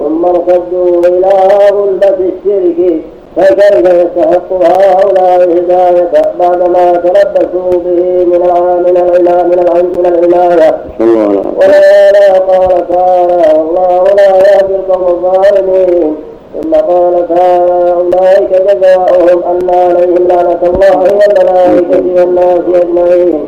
[0.04, 1.32] ثم ارتدوا إلى
[1.72, 3.02] غلبة الشرك.
[3.36, 8.40] فكيف يستحق هؤلاء الهداية بعدما تلبسوا به من
[8.86, 16.16] من العنا- من الع- من العناية الله ولهذا قال تعالى والله لا يهدي القوم الظالمين
[16.64, 23.46] ثم قال تعالى أولئك جزاؤهم أن عليهم لعنة الله والملائكة والناس أجمعين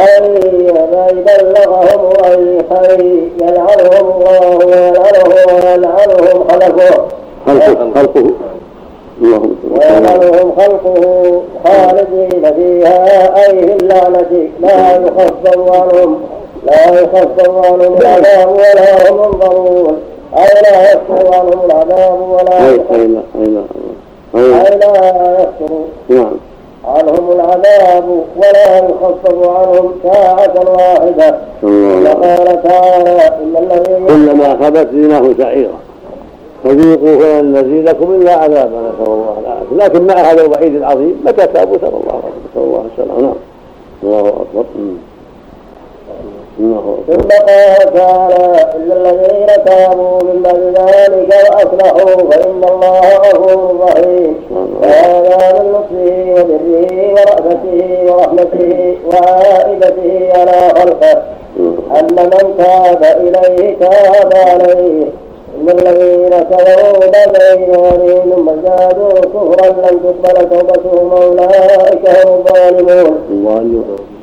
[0.00, 0.38] أي
[0.74, 3.00] فإذا بلغهم خير
[3.42, 7.06] يلعنهم الله ويلعنهم ويلعنهم خلقه
[7.46, 8.30] خلقه.
[9.22, 14.48] ويلعنهم خلقه خالدين فيها أي اللعنة.
[14.60, 16.20] لا يخفف عنهم
[16.66, 19.96] لا يخفف عنهم العذاب ولا هم ينظرون.
[20.36, 23.22] أي لا يخفف عنهم العذاب ولا أي لا
[25.38, 25.72] يخفف
[26.08, 26.36] نعم.
[26.84, 31.38] عنهم العذاب ولا يخفف عنهم ساعة واحدة.
[31.62, 35.78] وقال تعالى إن الذين كلما خبت زيناه سعيرا.
[36.64, 39.76] فذوقوا فلن نزيدكم إلا عذابا نسأل الله العافية.
[39.76, 43.34] لكن مع هذا الوعيد العظيم متى تابوا نسال الله نسال الله السلامه نعم.
[44.02, 44.64] الله أكبر.
[47.06, 54.34] ثم قال تعالى إلا الذين تابوا من بعد ذلك وأصلحوا فإن الله غفور رحيم.
[54.82, 61.22] وهذا من لطفه وبره ورأفته ورحمته وعائدته على خلقه.
[62.00, 65.06] أن من تاب إليه تاب عليه.
[65.60, 72.44] إن الذين كفروا بعد إيمانهم ثم زادوا كفرا لم تقبل توبتهم أولئك هم
[73.30, 74.13] الظالمون.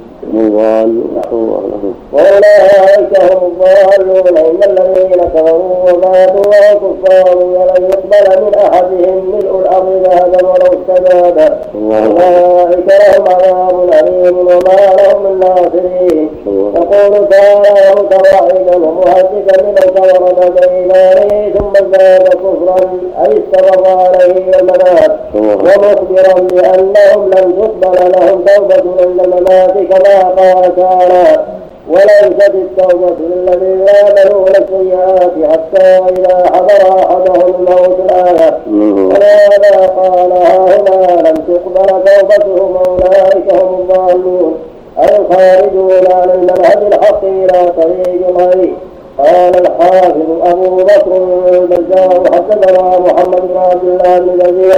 [2.14, 10.02] وأولئك هم الضالون إن الذين كفروا وماتوا وهم كفار ولن يقبل من أحدهم ملء الأرض
[10.04, 11.38] ذهبا ولو استجاب
[11.76, 16.30] أولئك لهم عذاب أليم وما لهم من ناصرين
[16.76, 25.12] يقول تعالى متوعدا ومهددا لمن كفر بعد إيمانه ثم زاد كفرا أي استمر عليه الممات
[25.36, 31.46] ومخبرا بأنهم لن تقبل لهم توبة عند الممات كما قال تعالى
[31.90, 38.60] وليست التوبة للذين يعملون السيئات حتى إذا حضر أحدهم الموت الآية.
[38.68, 44.56] ولهذا قال هنا لم تقبل توبتهم أولئك هم الضالون.
[45.00, 48.74] الخارجون عن المنهج الحق إلى طريق الغيب
[49.18, 51.18] قال الحافظ أبو بكر
[51.54, 54.72] البزار حدثنا محمد بن عبد الله بن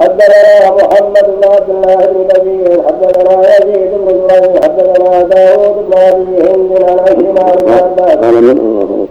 [0.00, 6.50] حدثنا محمد بن عبد الله بن بزيع حدثنا يزيد بن زريع حدثنا داوود بن أبي
[6.50, 9.06] هند عن عكرمه بن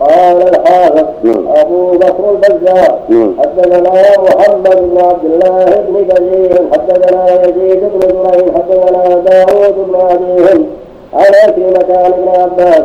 [0.00, 1.48] قال الحافظ نعم.
[1.48, 2.98] أبو بكر البزار.
[3.08, 3.34] نعم.
[3.38, 10.42] حدثنا محمد بن عبد الله بن بزيع حدثنا يزيد بن زريع حدثنا داوود بن أبي
[10.42, 10.66] هند.
[11.14, 12.82] عن عكرمه عن ابن عباس.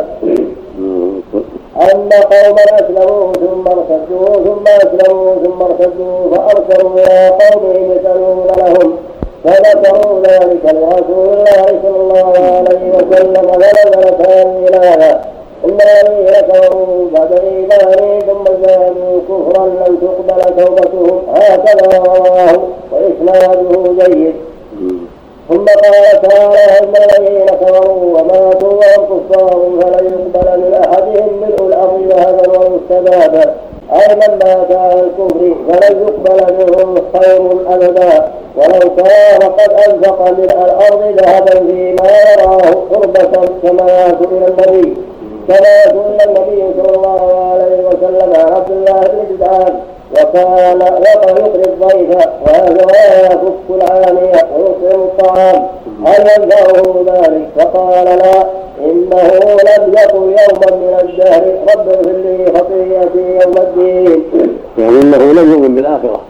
[1.81, 8.97] أن قوما أسلموا ثم ارتدوا ثم أسلموا ثم ارتدوا فأرسلوا إلى قومهم يسألون لهم
[9.43, 15.21] فذكروا ذلك لرسول الله صلى الله عليه وسلم فنزلت هذه الآية
[15.65, 21.21] إن الذين كفروا بعد إيمانهم ثم زادوا كفرا لم تقبل توبتهم.
[21.35, 22.59] هكذا رواه
[22.91, 24.35] وإسناده جيد.
[25.49, 32.01] ثم قال تعالى ان الذين كفروا وماتوا وهم كفار فلن يقبل من أحدهم ملء الأرض
[32.09, 33.55] ذهبا ومستبابا
[33.93, 38.31] اي من مات على الكفر فلن يقبل منه خير أبدا.
[38.57, 44.97] ولو كان قد أنفق من الأرض ذهبا فيما يراه قربة كما سئل النبي
[45.47, 49.79] كما سئل النبي صلى الله عليه وسلم عن عبد الله بن جدعان
[50.11, 52.09] وكان يقري الضيف
[52.41, 55.67] ويفك العانية ويطعم الطعام.
[56.05, 58.43] هل ينفعه ذلك؟ فقال لا.
[58.79, 59.23] إنه
[59.69, 61.43] لم يقل يوما من الدهر.
[61.75, 64.23] رب اغفر لي خطيئتي يوم الدين.
[64.77, 66.21] يعني إنه لم يؤمن بالآخرة.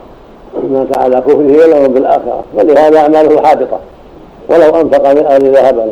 [0.70, 2.44] مات على كفره ولا يؤمن بالآخرة.
[2.54, 3.80] ولهذا أعماله حابطة.
[4.50, 5.88] ولو أنفق من أهل ذهبا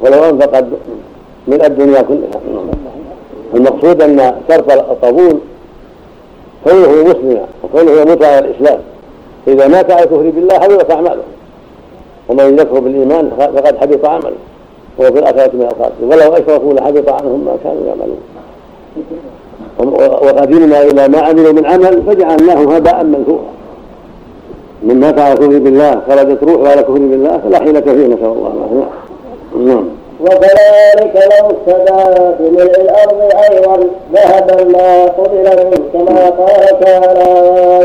[0.00, 0.64] ولو أنفق
[1.48, 2.40] من الدنيا كلها.
[3.54, 5.38] المقصود أن شرط القبول
[6.64, 8.78] كونه مسلما وكونه يموت على الإسلام.
[9.46, 11.22] فاذا مات على الكفر بالله حبطت اعماله
[12.28, 14.32] ومن يكفر بالإيمان فقد حبط عمله.
[14.98, 16.12] وهو في الآخرة من الخاسرين.
[16.12, 18.20] ولو أشركوا لحبط عنهم ما كانوا يعملون.
[20.22, 23.48] وقدمنا إلى ما عملوا من عمل فجعلناه هباء منثورا.
[24.82, 28.52] من مات على كفر بالله خرجت روحه على كفر بالله فلا حيلة فيه نسأل الله
[28.56, 28.88] العافية.
[29.56, 29.84] نعم.
[30.20, 33.76] وكذلك لو استدعى بملء الأرض أيضا
[34.14, 37.30] ذهبا ما قبل منه كما قال تعالى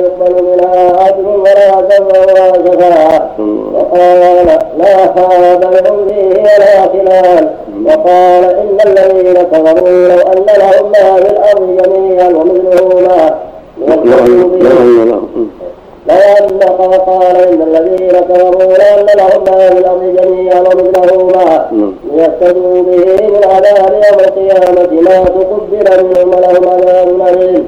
[0.04, 3.30] يقبل منها عدل ولا دم ولا شفاعه
[3.74, 4.46] وقال
[4.78, 7.50] لا خاب لهم فيه ولا خلال.
[7.86, 13.40] وقال إن الذين كفروا لو أن لهم ما في الأرض جميعا ومثله ما.
[16.08, 16.60] لأن
[17.08, 21.70] قال إن الذين كفروا لأن لهم ما في الأرض جميعا ومثله معه
[22.14, 27.68] ليفتدوا به من عذاب يوم القيامة ما تقبل منهم ولهم عذاب أليم.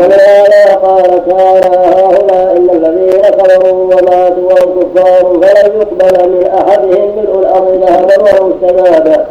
[0.00, 7.38] ولهذا قال تعالى؟ هؤلاء إن الذين كفروا وماتوا وهم كفار فلن يقبل من أحدهم ملء
[7.38, 9.26] الأرض ذهبا وهم استجابا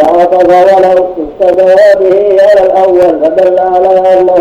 [0.00, 1.06] فعطف ولو
[1.40, 4.34] استجاب به على الأول فدل على أنه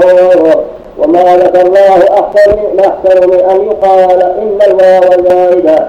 [0.98, 5.88] وما ذكر الله أحسن أحسن من أن يقال إن الواو زائدة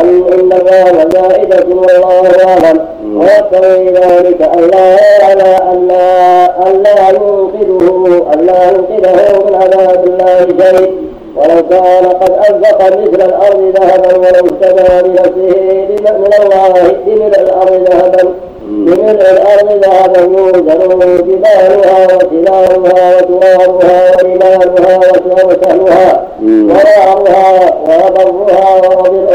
[0.00, 2.86] أن إن الواو زائدة والله أعلم
[3.16, 10.04] ويقتضي ذلك أن لا على أن لا أن لا ينقذه أن لا ينقذه من عذاب
[10.06, 10.92] الله شيء
[11.36, 16.72] ولو كان قد أنفق مثل الأرض ذهبا ولو اشترى بنفسه من الله
[17.06, 18.34] بملء الأرض ذهبا
[18.68, 24.98] بملء الأرض ذهبا يوزن جبالها وسلالها وترابها وإيمانها
[25.46, 28.76] وسهلها ونارها وبرها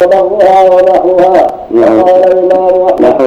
[0.04, 3.22] وبرها ونحوها وقال الإمام أحمد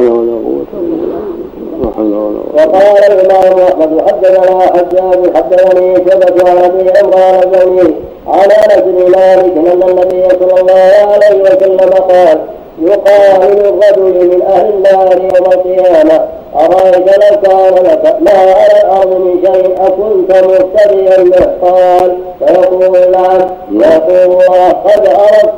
[2.55, 7.95] وقال الإمام أحمد حدثنا حجاج حدثني شبة عن أبي عمران الجميل
[8.27, 12.39] على بن مالك أن النبي صلى الله عليه وسلم قال
[12.83, 16.27] يقال للرجل من أهل النار يوم القيامة.
[16.57, 23.41] أرأيت لو كان لك ما على الأرض من شيء أكنت مهتديا به؟ قال فيقول نعم.
[23.73, 25.53] يقول الله قد أردت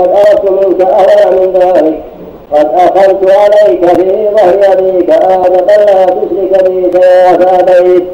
[0.00, 2.00] قد أردت منك أهلا من ذلك.
[2.52, 8.04] قد أخذت عليك في ظهر أبيك آدم لا تشرك بي فأبيت.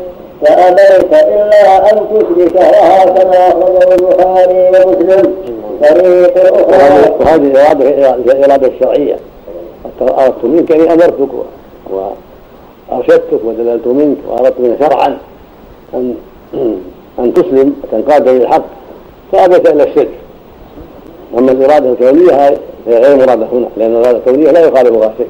[0.43, 5.35] فأبيت إلا أن تشرك وهكذا أخرجه البخاري ومسلم.
[5.83, 7.41] طريق أخرى.
[7.61, 9.17] إرادة الإرادة الشرعية.
[10.01, 11.29] أردت منك أني أمرتك
[12.91, 15.19] وأرشدتك ودللت منك وأردت منك شرعا
[15.95, 16.15] أن
[17.19, 18.65] أن تسلم وتنقاد للحق
[19.33, 20.11] فأبيت إلى الشرك.
[21.39, 22.49] أما الإرادة الكونية
[22.87, 25.29] هي غير مرادة هنا لأن الإرادة الكونية لا يخالفها شيء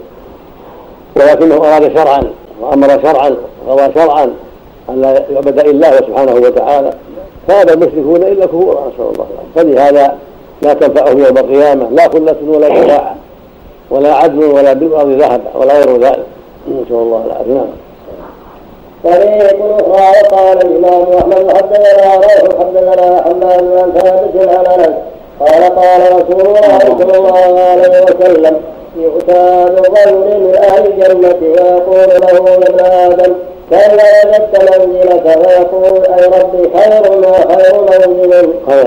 [1.16, 2.22] ولكنه أراد شرعا
[2.60, 3.36] وأمر شرعا
[3.66, 4.30] وقضى شرعا
[4.90, 6.90] أن لا يعبد إلا الله سبحانه وتعالى.
[7.48, 10.18] فهذا المشركون إلا كفورا نسال الله العافيه فلهذا
[10.62, 11.88] لا تنفعهم يوم القيامة.
[11.90, 13.14] لا خلة ولا شفاعة
[13.90, 16.24] ولا عدل ولا بالارض ذهب ولا غير ذلك.
[16.68, 17.52] نسأل الله العافية.
[17.52, 17.66] نعم.
[19.04, 24.94] طريق أخرى وقال الإمام أحمد حدثنا روح حدثنا حماد بن ثابت عن أنس.
[25.40, 28.60] قال قال رسول الله صلى الله عليه وسلم
[28.96, 33.34] يؤتى برجل من أهل الجنه ويقول له يا ابن آدم
[33.70, 38.48] كيف وجدت منزلك فيقول أي ربي خير ما خير منزل.
[38.66, 38.86] خير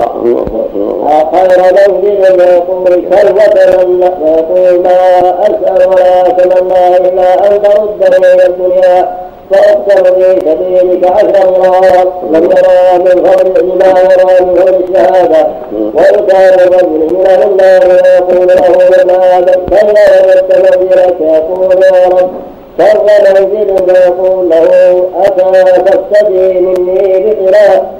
[1.72, 4.98] منزل ويقول كيف تمنى ويقول ما
[5.42, 9.28] أسأل ولا أتمنى إلا أن ترده إلى الدنيا.
[9.50, 15.46] فاقتل في سبيلك عشر مرات لم يرى من فضل ما يرى من فضل الشهاده
[15.94, 22.30] ويكان الرجل من أهل النار ويقول له يا آدم كلا وجدت منزلك يقول يا رب
[22.78, 23.00] شر
[23.34, 27.36] منزل فيقول له أتى تستجي مني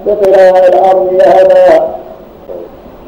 [0.06, 1.88] بطلاء الأرض ذهبا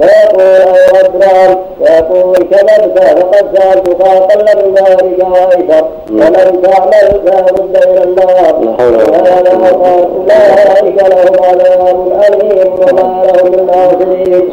[0.00, 8.02] فيقول رب نعم فيقول كذبت فقد سألتك أقل من ذلك وأيسر ولم تعمل فلابد إلى
[8.02, 14.50] النار وهذا قال أولئك لهم عذاب أليم وما لهم من ناصرين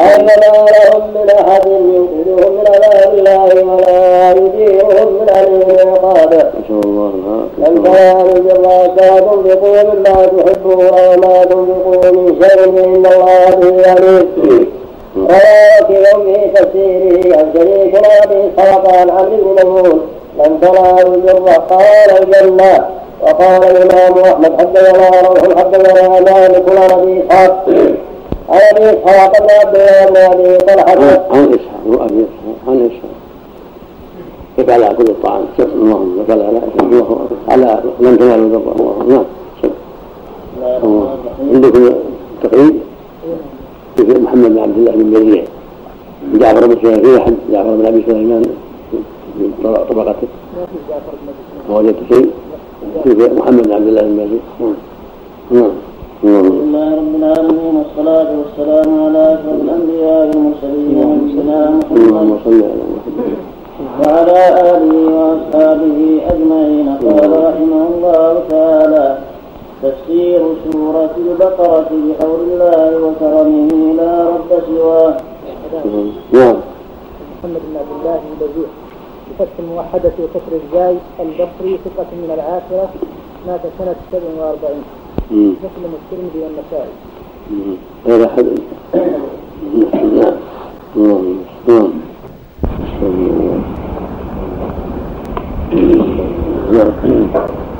[0.00, 6.44] أي ما لهم من أحد ينقذهم من عذاب الله ولا يجيرهم من أليم عقابه
[7.58, 14.28] لن تنالوا البر حتى تنفقوا مما تحبون وما تنفقوا من شيء إن الله به عليم
[15.16, 20.00] رواه في تفسيره عن شريك ابي اسحاق عن عمرو بن ميمون
[20.38, 22.86] لن تنالوا البر قال الجنه
[23.22, 27.66] وقال الامام احمد حدثنا روح حدثنا مالك عن ابي اسحاق
[28.48, 33.10] عن ابي اسحاق بن عبد الله بن ابي طلحه عن اسحاق وابي اسحاق عن اسحاق
[34.56, 39.24] كيف على كل الطعام اللهم وكل على الله على لن تنالوا البر الله نعم
[41.52, 41.92] عندكم
[42.42, 42.80] تقييد
[44.04, 45.44] في محمد بن عبد الله بن مريع
[46.34, 48.42] جعفر بن احد جعفر بن أبي سليمان
[49.38, 50.28] من طبقته.
[51.70, 52.30] وجدت شيء
[53.04, 54.42] في محمد بن عبد الله بن مريع
[55.50, 55.70] نعم.
[56.24, 62.40] الحمد لله رب العالمين والصلاة والسلام على أشرف الأنبياء والمرسلين نبينا محمد.
[64.00, 65.98] وعلى آله وأصحابه
[66.30, 66.88] أجمعين.
[66.88, 69.18] قال رحمه الله تعالى
[69.82, 70.40] تفسير
[70.72, 75.16] سورة البقرة بحول الله وكرمه لا رب سواه.
[76.32, 76.56] نعم.
[77.38, 78.70] محمد بن عبد الله بن بزيح
[79.30, 82.88] بفتح الموحدة وكسر الزاي البصري ثقة من العاشرة
[83.46, 84.82] مات سنة 47
[85.30, 86.92] مسلم الترمذي والنسائي.
[88.06, 88.46] غير أحد.
[90.96, 91.36] نعم.
[91.68, 91.90] نعم.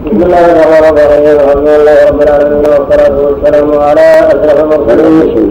[0.06, 5.50] بسم الله الرحمن الرحيم الحمد لله رب العالمين والصلاة والسلام على أشرف المرسلين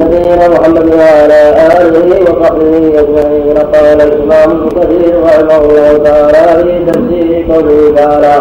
[0.00, 1.40] نبينا محمد وعلى
[1.80, 8.34] آله وصحبه أجمعين قال الإمام ابن كثير رحمه الله تعالى في تفسير قوله تعالى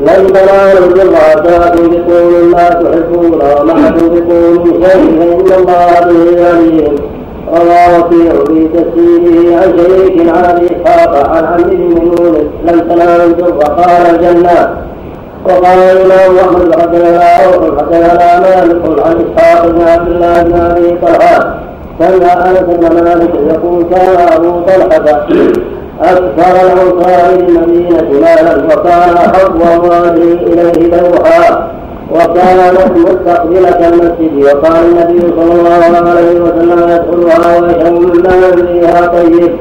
[0.00, 7.15] لن تنالوا البر حتى تنفقوا مما تحبون وما تنفقوا من شيء فإن الله به عليم
[7.48, 8.08] رواه
[8.48, 14.86] في تفسيره عن شريك عن ابي اسحاق عن عبد بن لم تنالوا البر قال الجنة.
[15.44, 21.54] وقال الإمام أحمد حدثنا روح حدثنا مالك عن إسحاق بن عبد الله بن أبي طلحة.
[22.00, 25.26] سمع أنس بن مالك يقول كان أبو طلحة
[26.02, 31.75] أكثر الأنصار بالمدينة مالا وكان حظ امواله إليه دوحا
[32.12, 39.52] وكانت مستقبلة المسجد وقال النبي صلى الله عليه وسلم يدخلها ويشرب من ماء فيها طيب.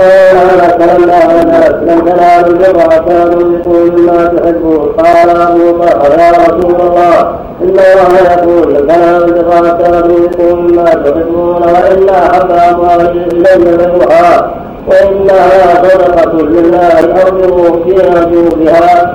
[0.00, 0.36] قال
[0.80, 4.88] أنا لما الناس لم تنالوا البر حتى تنفقوا مما تحبون.
[4.98, 7.18] قال أبو طلحه يا رسول الله
[7.62, 14.50] إن الله يقول لن تنالوا البر حتى تنفقوا مما تحبون وان احب اموالي إلي بيعها
[14.88, 18.24] وإنها صدقة لله ارجو فيها.
[18.24, 19.14] جوفها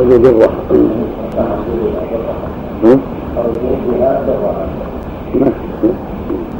[0.00, 0.48] ارجو برها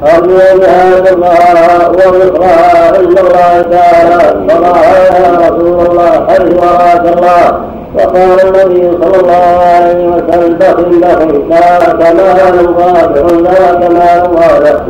[0.03, 7.61] أرجو بهذا الله وذكرها عند الله تعالى فراها يا رسول الله حيث أراك الله
[7.95, 14.81] وقال النبي صلى الله عليه وسلم بخل بخل ذاك مال ظاهر ذاك مال ظاهر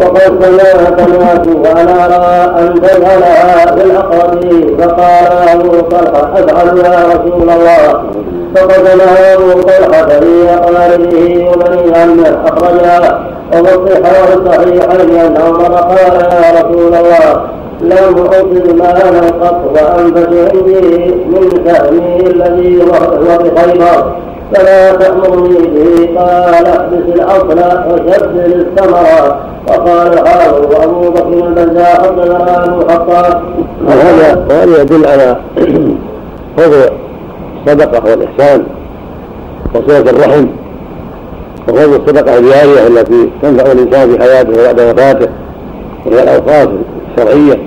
[0.00, 4.76] وقد سمعت الناس وأنا ارى ان تجعلها في الأقربين.
[4.76, 8.02] فقال أبو طلحة افعل يا رسول الله.
[8.56, 9.00] فقدم
[9.32, 13.20] أبو طلحة في أقاربه وبني عمه أخرجها.
[13.54, 13.92] وفي
[14.34, 17.40] الصحيحين أن عمر قال يا رسول الله.
[17.80, 24.12] لم أعطي مالا قط وأنفس عندي من سهمي الذي هو بخيبر.
[24.54, 27.58] فلا تأمرني به قال احبس الأصل
[27.88, 29.40] وشبر الثمرة.
[29.68, 33.42] وقال حافظ وأبو بكر البزاء حدثنا أبو الخطاب
[33.86, 35.36] وهذا وهذا يدل على
[36.56, 36.90] فضل
[37.66, 38.66] الصدقة والإحسان
[39.74, 40.46] وصلة الرحم
[41.68, 45.28] وفضل الصدقة الجارية التي تنفع الإنسان في حياته وبعد وفاته
[46.06, 46.68] وهي الأوقات
[47.16, 47.58] الشرعية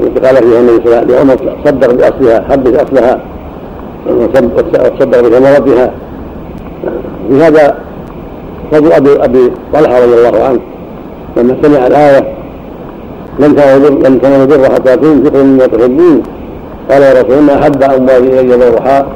[0.00, 3.20] التي قال فيها النبي صلى الله عليه وسلم صدق بأصلها حبس أصلها
[4.06, 5.90] وتصدق بثمرتها
[7.28, 7.74] في هذا
[8.72, 10.60] فضل ابي أبي طلحة رضي الله عنه
[11.36, 12.34] لما سمع الآية
[13.38, 13.50] لن
[14.04, 16.22] لن تنالوا حتى تنفقوا مما تحبون.
[16.90, 19.06] قال يا رسول الله أحب اموالي إلي الروحاء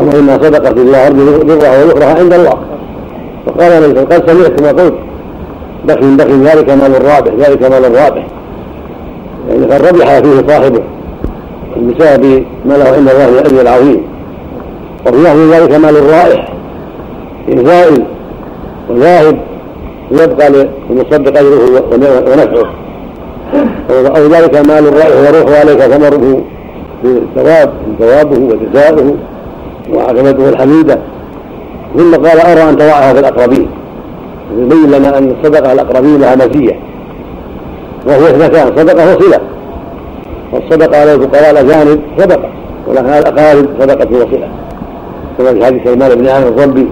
[0.00, 2.58] وانها صدقة الله أرجو برها وذكرها عند الله.
[3.46, 4.94] فقال النبي قد سمعت ما قلت
[5.84, 8.26] بخل بخل ذلك مال الرابح ذلك مال الرابح.
[9.70, 10.82] قد ربح فيه صاحبه
[11.76, 14.02] بسبب ما له عند الله من الاجر العظيم.
[15.06, 16.52] وفي من ذلك مال الرائح
[17.48, 18.04] زائل
[18.90, 19.38] وذاهب
[20.10, 22.70] يبقى للمصدق أجره ونفعه.
[23.90, 26.42] أو ذلك مال الرائح وروح عليك ثمره
[27.04, 29.14] بالثواب ثوابه وجزاؤه
[29.92, 30.98] وعاقبته الحميدة.
[31.96, 33.70] ثم قال أرى أن تضعها في الأقربين.
[34.58, 36.80] يبين لنا أن الصدقه الأقربين لها مزيه
[38.06, 39.40] وهي اثنتان صدقة وصلة.
[40.52, 42.48] والصدقة على الفقراء الاجانب صدقة
[42.86, 44.48] ولها الاقارب صدقة وصلة.
[45.38, 46.88] كما في حديث سلمان بن عامر الضبي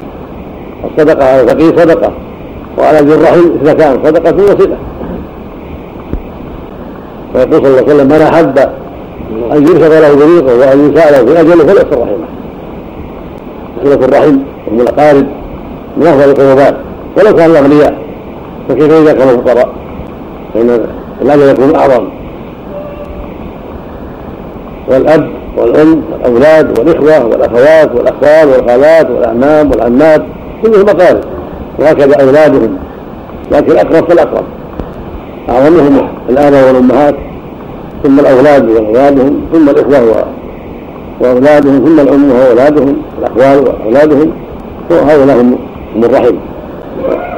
[0.85, 2.13] الصدقة على الفقير صدقة
[2.79, 4.77] وعلى ذي الرحم اثنتان صدقة وصلة.
[7.35, 8.59] ويقول صلى الله عليه وسلم من أحب
[9.53, 12.27] أن يرشد له طريقه وأن يساء له في اجله فليصل رحمة.
[13.85, 15.27] صله الرحم وهم الاقارب
[15.97, 16.77] من أفضل القربات
[17.17, 17.99] ولو كانوا اغنياء
[18.69, 19.69] فكيف إذا كانوا فقراء
[20.55, 20.87] فإن
[21.23, 22.09] الاجر يكون أعظم.
[24.89, 30.23] والأب والأم والأولاد والإخوة والأخوات والاخوال والخالات والأعمام والعمات
[30.63, 31.21] كلهم أقارب.
[31.79, 32.79] وهكذا أولادهم.
[33.53, 34.45] لكن الأقرب فالأقرب.
[35.49, 37.15] أعظمهم الآباء والأمهات
[38.03, 40.25] ثم الأولاد وأولادهم ثم الإخوة
[41.21, 44.33] وأولادهم ثم الأم وأولادهم الاخوال وأولادهم.
[44.91, 45.59] وهؤلاء هم
[46.05, 46.35] الرحم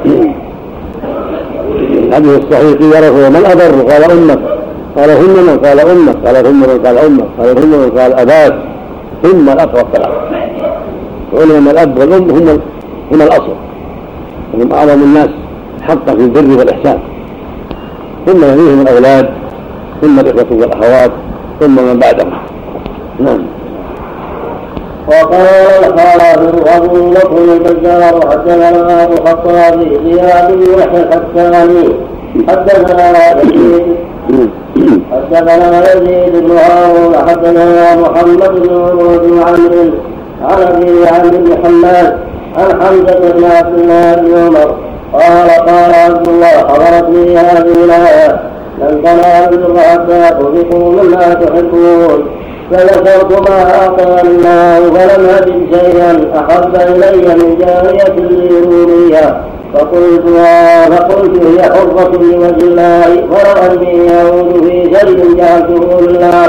[2.08, 4.55] الحديث الصحيح قيل له من أضر قال أمك.
[4.96, 8.54] قال ثم من قال أمك قال ثم من قال أمك قال ثم من قال أباك.
[9.22, 10.32] ثم الاقرب فالاقرب
[11.32, 12.60] وعلم الأب والأم هم
[13.12, 13.54] هم الأصل.
[14.54, 15.28] وهم أعظم الناس
[15.82, 16.98] حقا في البر والإحسان.
[18.26, 19.28] ثم يليهم الأولاد
[20.02, 21.10] ثم الإخوة والأخوات
[21.60, 22.32] ثم من بعدهم.
[23.20, 23.46] نعم.
[25.08, 31.88] وقال الحافظ ابو بكر البزار حدثنا أبو الخطاب زياد بن يحيى الحساني
[32.48, 33.34] حدثنا
[35.12, 42.16] حدثنا يزيد بن هارون حدثنا محمد بن عمرو عن أبي عمرو بن حماد
[42.56, 44.76] عن حمزة بن عبد الله بن عمر
[45.12, 48.40] قال قال عبد الله حضرتني هذه الآية
[48.80, 52.26] لن تنالوا البر حتى تنفقوا مما تحبون.
[52.70, 59.16] فذكرت ما اعطاني الله فلم أجد شيئا أحب إلي من جارية لي
[59.74, 60.22] فقلت
[60.90, 66.46] فقلت هي حرة لوجه الله ولو أني أعود في شيء جعلته لله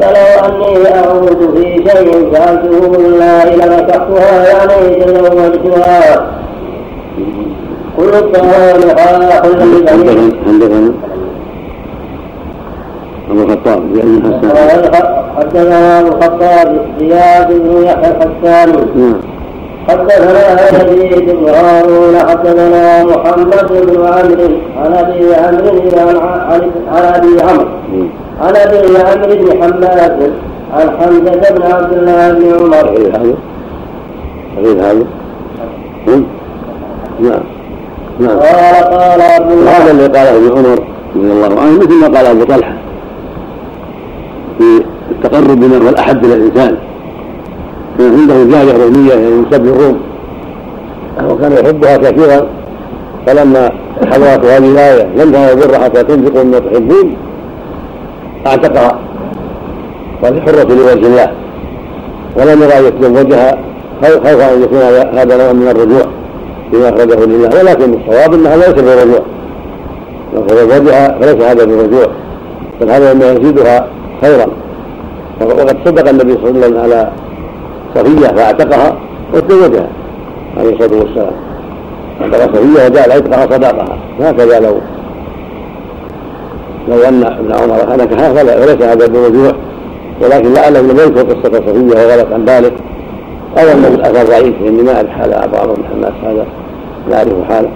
[0.00, 6.26] فلو أني أعود في شيء جعلته لله لمسحتها يعني تزوجتها
[7.96, 9.88] كل الطعام حل
[10.46, 10.92] عندنا
[13.30, 14.94] أبو الخطاب بن حسان
[15.36, 19.29] حدثنا أبو الخطاب زياد بن يحيى الحساني نعم.
[19.88, 26.20] حدثنا يزيد بن هارون حدثنا محمد بن عمرو عن أبي عمرو
[26.88, 27.68] عن أبي عمرو.
[28.40, 30.32] عن أبي عمرو بن حماد
[30.72, 32.86] عن حمزة بن عبد الله بن عمر.
[34.58, 35.04] غير هذا؟
[37.20, 37.42] نعم.
[38.20, 38.38] نعم.
[38.38, 40.78] قال قال عبد الله هذا اللي قاله ابن عمر
[41.16, 42.74] رضي الله عنه مثل ما قال أبو طلحة
[44.58, 46.76] في التقرب بما هو الاحب إلى الإنسان.
[48.00, 50.00] كان عنده جارية رومية من سبع الروم
[51.28, 52.46] وكان يحبها كثيرا.
[53.26, 53.70] فلما
[54.12, 57.16] حضرت هذه الآية لم تنالوا البر حتى تنفقوا مما تحبون
[58.46, 58.98] أعتقها.
[60.22, 61.30] وهذه حرة لوجه الله.
[62.36, 63.58] ولم يرى أن يتزوجها
[64.02, 64.78] خوفا أن يكون
[65.18, 66.04] هذا نوع من الرجوع
[66.70, 67.48] فيما أخرجه لله.
[67.48, 69.20] ولكن الصواب أنها ليس بالرجوع.
[70.34, 72.06] لو تزوجها فليس هذا بالرجوع.
[72.80, 73.86] بل هذا مما يزيدها
[74.20, 74.46] خيرا.
[75.40, 77.10] وقد صدق النبي صلى الله عليه وسلم على
[77.94, 78.96] صفية فأعتقها
[79.34, 79.88] وتزوجها
[80.56, 81.32] عليه الصلاة والسلام.
[82.20, 84.74] اعتق صفية وجعل عتقها صداقها هكذا لو
[86.88, 89.52] لو ان ابن عمر هلكها فليس هذا بالرجوع
[90.22, 92.72] ولكن لعله لم يذكر قصة صفية وغلط عن ذلك.
[93.58, 96.46] أو أن الاثر ضعيف لاني ما اعرف حال أبو عمرو بن حماس هذا
[97.10, 97.70] لا أعرف حاله.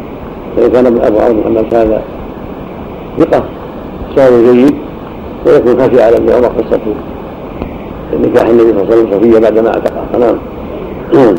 [0.57, 2.03] فإن كان أبو عمرو بن حماس هذا
[3.19, 3.45] ثقة
[4.17, 4.75] شاهد جيد
[5.47, 6.81] ويكون خفي على ابن عمر قصه
[8.13, 11.35] نكاح النبي صلى الله عليه وسلم صفية بعدما اعتقها نعم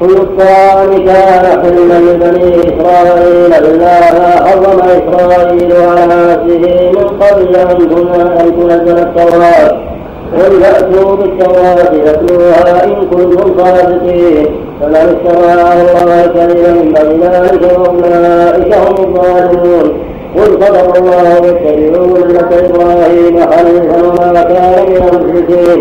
[0.00, 8.60] كل الطعام كان حلا لبني إسرائيل إلا ما حرم إسرائيل على نفسه من قبل أن
[8.60, 9.88] تنزل التوراة.
[10.36, 14.46] قل فأتوا بالتوراة فاتلوها إن كنتم صادقين.
[14.80, 15.16] فمن
[15.58, 20.07] على الله كذبا فبذلك أولئك هم الظالمون.
[20.38, 25.80] قل صدق الله واتبعوا ملة إبراهيم حنيفا وما كان من المشركين.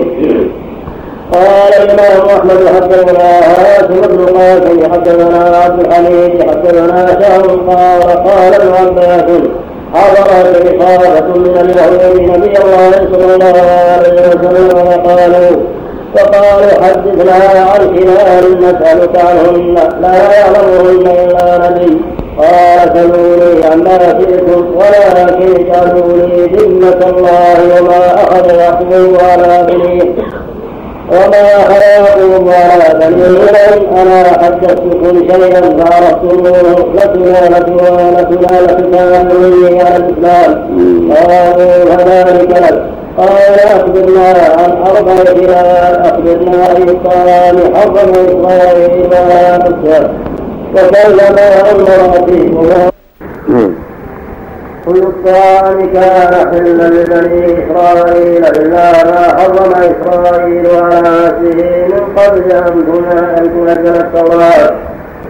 [1.33, 8.73] قال الإمام أحمد حدثنا هاشم بن قاسم حدثنا عبد الحميد حدثنا شهر قال قال ابن
[8.73, 9.29] عباس
[9.93, 13.57] حضرت إصابة من اليهود نبي الله صلى الله
[13.93, 15.57] عليه وسلم وقالوا
[16.15, 17.33] فقالوا حدثنا
[17.71, 21.97] عن خلال نسألك عنهن لا يعلمهن إلا نبي.
[22.37, 30.15] قال سلوني عما شئتم ولكن اجعلوا لي ذمة الله وما أخذ يحكم على بنيه
[31.11, 33.37] وما خلقوا على بني.
[34.01, 40.69] أنا حدثتكم شيئا فعرفتموه لتنالت ولتنال ختام مني على الاسلام
[41.11, 50.09] قالوا فذلك لك قال أخبرنا عن أربع خلال أخبرنا اي الطعام حرم اسرائيل ولا نفسه
[50.73, 52.89] وكلما أمر فيه
[54.85, 62.83] كل الطعام كان حلا لبني إسرائيل إلا ما حرم إسرائيل على نفسه من قبل أن
[63.53, 64.75] تنزل التوراة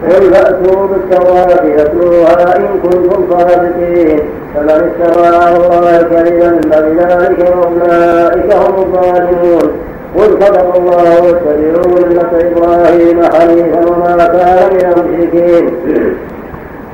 [0.04, 4.20] قل فأتوا بالتوراة فاتلوها إن كنتم صادقين
[4.54, 9.72] فمن افترى الله كذبا فبذلك أولئك هم الظالمون
[10.16, 15.64] قل صدق الله واتبعوا ملة إبراهيم حنيفا وما كان من المشركين.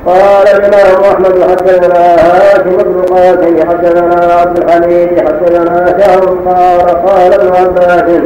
[0.05, 7.55] قال الإمام أحمد حدثنا هاشم بن قاسم حدثنا عبد الحميد حدثنا شهر قال قال ابن
[7.55, 8.21] عباس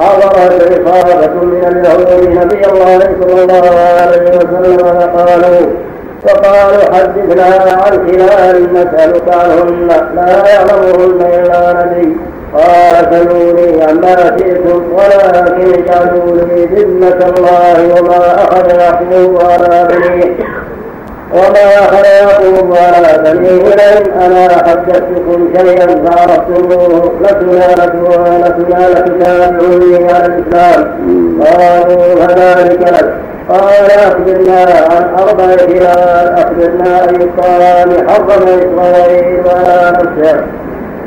[0.00, 5.66] حضرت عصابة من اليهود نبي الله صلى الله عليه وسلم فقالوا
[6.26, 7.44] فقالوا حدثنا
[7.82, 12.16] عن خلال نسألك عنهن لا يعلمهن إلا نبي.
[12.54, 20.36] قال سلوني عما شئتم ولكن اجعلوا لي ذمة الله وما أخذ يحكم على بنيه
[21.32, 31.00] وما خلقوا ولا بني إلين أنا حدثتكم شيئا فعرفتموه لتنالت ولتنال كتابه على الإسلام.
[31.40, 33.14] قالوا فذلك لك.
[33.48, 40.40] قال أخبرنا عن أربع خلال أخبرنا أي الطعام حرم إسرائيل على نفسه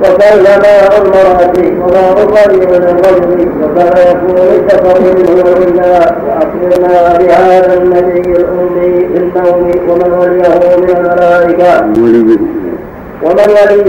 [0.04, 8.99] وكلما المرأة وما الرجل من الرجل وكان يكون السفر منه إلا وأخبرنا بهذا النبي الأمي
[8.99, 11.72] في النوم ومن وليه من الملائكة.
[13.24, 13.84] ومن وليه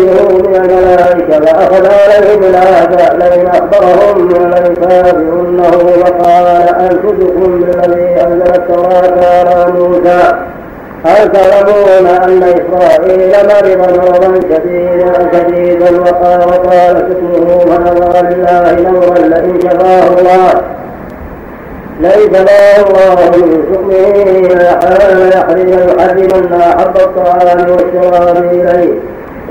[0.48, 6.46] من الملائكة فأخذ عليهم العهد لئن أخبرهم ليكافئنه وقال
[6.80, 10.32] أنشدكم بالذي أنزل التوراة على موسى.
[11.04, 19.60] هل تعلمون أن إسرائيل مرض مرضا شديدا شديدا وقال وقال اسمه فنظر لله نورا لئن
[19.60, 20.52] شفاه الله
[22.00, 24.16] ليس له الله من شؤمه
[24.62, 28.94] يحرم يحرمن أحب الطعام والشراب إليه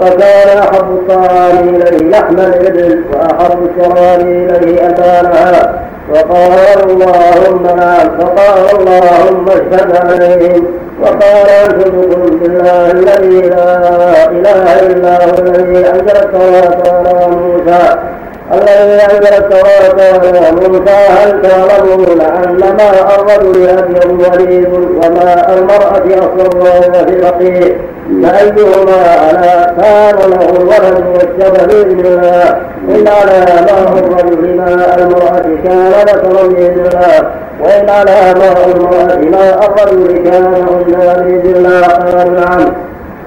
[0.01, 5.79] وكان أحب الطعام إليه لحم الإبل وأحب الشراب إليه أتانها
[6.11, 10.82] وقال اللهم نعم فقال اللهم اشهد عليهم.
[11.03, 17.83] وقال انشدكم بالله الذي لا إله إلا هو الذي أنزل التوراة على موسى.
[18.53, 20.93] الذي أنزل التوراة على موسى.
[20.93, 27.77] هل تعلمون ان ماء الرجل ابيض وليد وماء المرأة اصفر وهو في الفقير
[28.09, 31.65] فأيهما على كان له الولد والشبه
[32.05, 32.43] الله
[32.89, 36.47] إن على ماء الرجل ماء المرأة كان ذكرا
[36.85, 42.73] الله وإن على ماء المرأة ماء الرجل كان أنزل بإذن الله قال نعم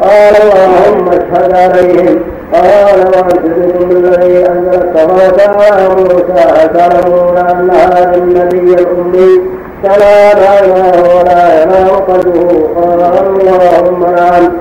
[0.00, 2.20] قال اللهم اشهد عليهم
[2.52, 9.40] قال وأنشدكم بالذي أنزل التوراة على موسى تعلمون أن هذا النبي الأمي
[9.82, 14.52] تنام عيناه ولا ينام قلبه قال اللهم نعم.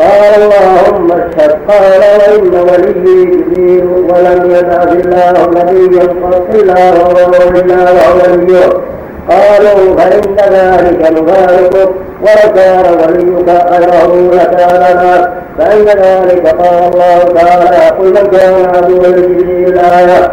[0.00, 1.50] قال اللهم اشهد.
[1.68, 8.99] قال وإن وليي جبريل ولم يبعث الله نبيا قط إلا وهو إلا وهو وليه.
[9.30, 15.32] قالوا فإن ذلك نباركك ولو كان وليك غيره لكان لنا.
[15.58, 20.32] فإن ذلك قال الله تعالى قل من كان عدوا لجبريل الآية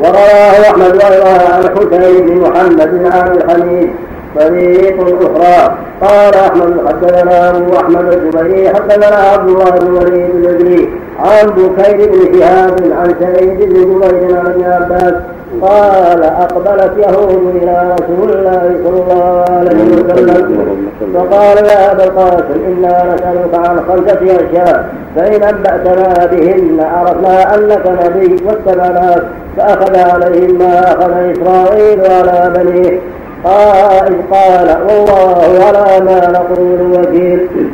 [0.00, 3.90] ورواه أحمد ورواه عن حسين بن محمد عن الحميد
[4.38, 5.76] طريق أخرى.
[6.02, 12.38] قال أحمد حدثنا أبو أحمد الزبيري حدثنا عبد الله بن وليد الأزري عن بكير بن
[12.38, 15.14] شهاب عن سعيد بن جبير عن ابن عباس.
[15.62, 20.66] قال أقبلت يهود إلى رسول الله صلى الله عليه وسلم.
[21.14, 28.36] فقال يا أبا القاسم إنا نسألك عن خمسة أشياء فإن أنبأتنا بهن عرفنا أنك نبي
[28.46, 29.22] واتبعناك
[29.56, 33.00] فأخذ عليهم ما أخذ إسرائيل على بنيه.
[33.44, 37.70] قال قال والله على ما نقول وكيل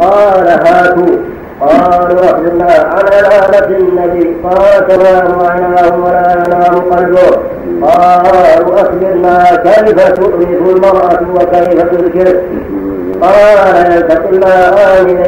[0.00, 1.16] قال هاتوا.
[1.60, 4.36] قالوا أخبرنا عن علامة النبي.
[4.44, 7.30] قال تنام عيناه ولا ينام قلبه.
[7.82, 12.40] قالوا أخبرنا كيف تؤنس المرأة وكيف تذكر.
[13.22, 14.74] قال يلتقي الماء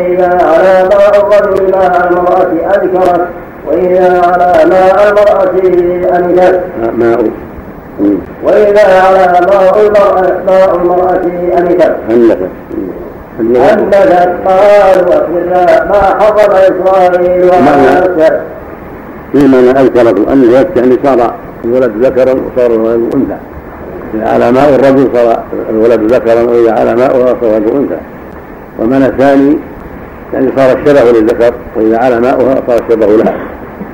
[0.07, 3.27] إذا على ماء الرجل ماء المرأة أذكرت
[3.67, 5.55] وإذا على ماء المرأة
[6.19, 6.61] أنجت
[8.43, 11.21] وإذا على ماء المرأة ماء المرأة
[11.59, 12.49] أنجت هلكت
[13.41, 18.41] أنبتت قالوا أخبرنا ما حضر إسرائيل وما أنكر
[19.33, 21.35] في معنى أذكرت أنجت يعني صار
[21.65, 23.37] الولد ذكرا وصار الولد أنثى.
[24.15, 27.99] إذا على ماء الرجل صار الولد ذكرا وإذا على ماؤها صار الولد أنثى.
[28.79, 29.59] والمعنى الثاني
[30.33, 33.35] يعني صار الشبه للذكر وإذا على ماؤها صار الشبه لها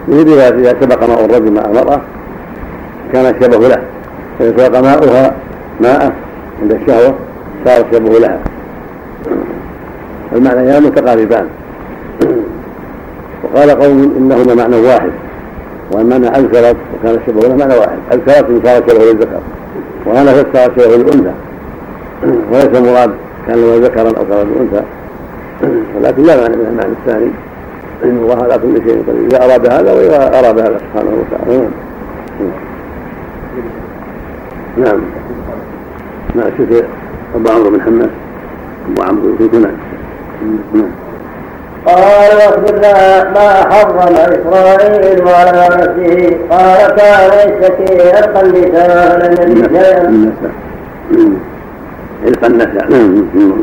[0.09, 2.01] مثل إذا سبق ماء الرجل مع المرأة
[3.13, 3.83] كان الشبه له
[4.39, 5.35] فإذا سبق ماؤها
[5.81, 6.13] ماءه
[6.63, 7.15] عند الشهوة
[7.65, 8.39] صار الشبه لها.
[10.33, 11.47] المعنيان متقاربان.
[13.43, 15.11] وقال قوم إنهما معنى واحد.
[15.93, 17.99] والمعنى انكرت وكان الشبه له معنى واحد.
[18.13, 19.41] انكرت إن صار الشبه للذكر.
[20.07, 21.33] وأنا فسر الشبه للأنثى.
[22.53, 23.11] وليس المراد
[23.47, 24.83] كان له ذكرا أو كان له انثى
[25.97, 27.31] ولكن لا معنى من المعنى الثاني.
[28.05, 29.27] إن الله على كل شيء قدير.
[29.27, 31.69] إذا أراد هذا وإذا أراد هذا سبحانه وتعالى.
[34.77, 35.01] نعم.
[36.35, 36.69] نعم شوف
[37.35, 38.11] ابو عمرو بن حماد.
[38.91, 39.77] أبو عمرو في كنان
[41.87, 42.93] قال واخبرنا
[43.31, 49.37] ما حرم إسرائيل على نفسه قال كان يشتكي عرق النساء
[49.73, 50.05] شيئا
[52.25, 52.87] عرق النساء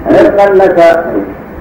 [0.06, 1.16] عرق النساء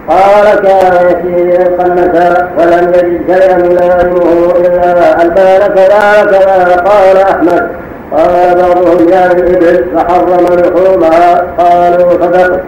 [0.08, 7.77] قال كان يشتكي عرق النساء فلم يجد شيئا يلازمه إلا البان كذا كذا قال أحمد.
[8.12, 12.60] قال بعضهم يا الابل فحرم لحومها قالوا صدقت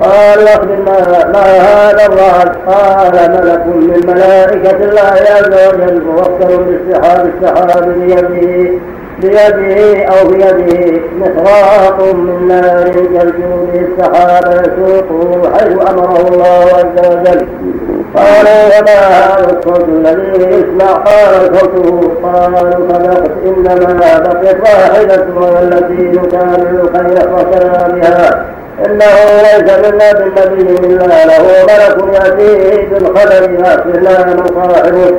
[0.00, 7.88] قال أخبرنا ما هذا الرعد قال ملك من ملائكة الله عز وجل موكل بالسحاب السحاب
[7.98, 8.78] بيده
[9.18, 17.46] بيده أو بيده محراق من نار يرجو به السحاب يسوقه حيث أمره الله عز وجل.
[18.16, 22.14] قالوا وما هذا الصوت الذي يسمع قال صوته.
[22.22, 28.44] قالوا صدقت إنما بقيت واحدة وهي التي نكامل الخير وكنا بها
[28.86, 33.84] إنه ليس منا بالنبي إلا له ملك يأتيه بالخبر ما
[34.24, 35.10] من صاحبه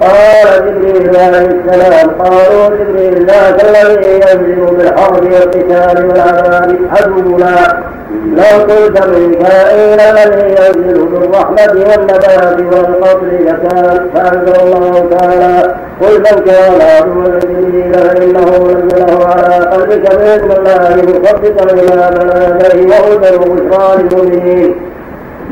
[0.00, 7.82] قال جبريل عليه السلام قالوا جبريل ذاك الذي ينزل بالحرب والقتال والعذاب عدونا
[8.26, 15.74] لو قلت ميكائيل الذي ينزل بالرحمة والنبات والقبر لكان فأنزل الله تعالى.
[16.00, 22.96] قل من كان عدوا لجبريل فإنه نزله على قلبك بإذن الله مصدقا لما بين يديه
[22.96, 24.74] وهدى وبشرى للمؤمنين.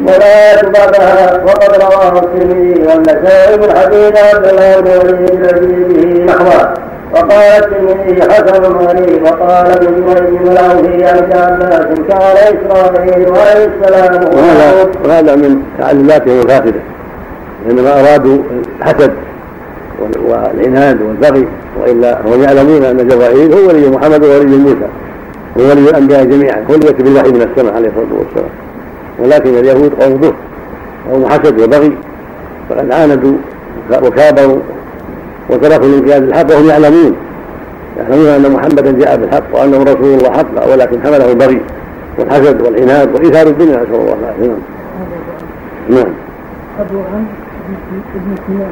[0.02, 6.74] ولا بعدها وقد رواه الترمذي والنسائي من حديث عبد الله بن وليد به نحوه.
[7.14, 12.36] وقال الترمذي حسن غريب وقال ابن جريج الاوفي عن عباس كان
[12.70, 14.12] إسرائيل عليه السلام.
[15.04, 16.80] وهذا من تعليماتهم الفاسده
[17.70, 18.38] انما أرادوا
[18.78, 19.12] الحسد
[20.24, 21.48] والعناد والبغي
[21.80, 24.88] وإلا هم يعلمون أن جبرائيل هو ولي محمد وولي موسى
[25.58, 26.64] هو ولي الأنبياء جميعا.
[26.70, 28.50] هو الذي بالوحي من السماء عليه الصلاة والسلام.
[29.18, 30.34] ولكن اليهود قوم ضر
[31.10, 31.92] قوم حسد وبغي
[32.68, 33.36] فقد عاندوا
[34.02, 34.58] وكابروا
[35.50, 37.16] وتركوا الانقياد الحق وهم يعلمون
[37.96, 41.60] يعلمون أن محمدا جاء بالحق وأنه رسول الله حق ولكن حمله البغي
[42.18, 44.46] والحسد والعناد وإيثار الدنيا نسأل الله العافية.
[44.46, 44.58] نعم.
[45.90, 46.12] نعم.
[46.80, 47.26] أبو عن
[48.14, 48.70] ابن سياح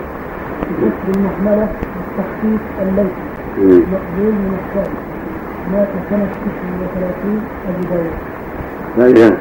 [0.70, 4.96] بذكر المحملة والتخفيف الليثي مقبول من الثالث
[5.72, 6.28] مات سنة
[6.94, 7.94] 36 أبو
[9.16, 9.36] داود.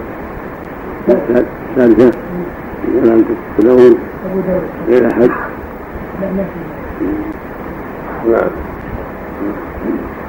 [1.75, 2.11] ثالثا
[3.03, 3.23] ولا
[3.57, 3.97] تدور
[4.87, 5.29] غير أحد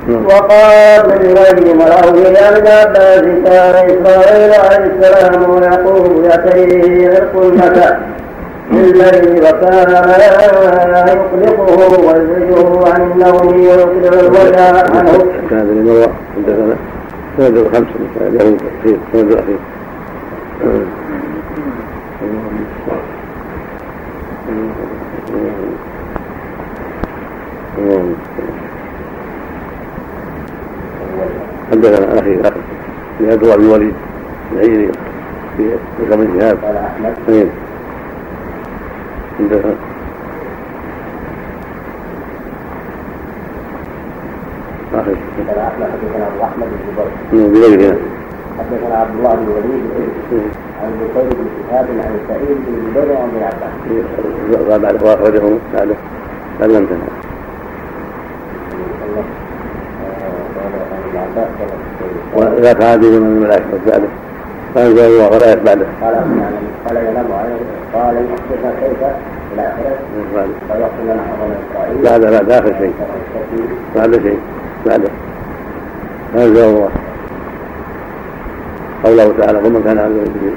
[0.09, 2.97] نعم وقال ابن القيم الاولي عن عباس
[3.45, 7.99] كان اسرائيل عليه السلام ويعقوب ياتيه عرق لك
[8.73, 9.91] بالليل وكان
[11.09, 14.65] يقلقه ويزعجه عن النوم ويقلع الوجع
[14.97, 15.19] عنه.
[15.51, 16.77] كان هذا المروه حدثنا
[17.39, 19.59] سند الخمسه له تفسير سند الاخير.
[31.71, 32.61] حدثنا أخي أخي
[33.21, 33.95] لأدوى بن الوليد
[34.53, 34.93] العيري
[35.57, 36.57] في رقم الجهاد.
[36.65, 37.15] قال أحمد.
[39.39, 39.75] حدثنا
[44.95, 45.15] أخي.
[45.49, 46.67] قال أحمد حدثنا أبو أحمد
[47.33, 47.97] بن جبر بغيرها
[48.59, 49.85] حدثنا عبد الله بن الوليد
[50.83, 53.75] عن بكير بن شهاب عن سعيد بن جبير عن ابن عباس.
[54.85, 55.43] قال واخرجه
[55.75, 55.97] بعده
[56.61, 57.13] بل لم تنهى
[62.35, 64.09] وذاك هذه من الملائكة بعده
[64.75, 66.15] فانزل الله غرائب بعده؟ قال
[66.87, 67.57] قال ينام عليه
[67.95, 69.03] قال يحدثنا كيف؟
[69.55, 69.97] إلى آخره.
[70.69, 72.03] فيغفر لنا عظم إسرائيل.
[72.03, 72.93] بعد بعد آخر شيء.
[73.97, 74.39] بعد شيء.
[74.87, 75.09] بعده
[76.35, 76.91] فانزل الله
[79.05, 80.53] قوله تعالى ومن كان عبد به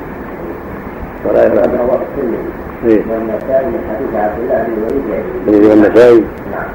[1.29, 2.37] ولا هذا يفعل هو السنة.
[2.85, 3.01] إيه.
[3.09, 6.69] والنسائي من حديث عبد الله بن الوليد الذي هو النسائي نعم.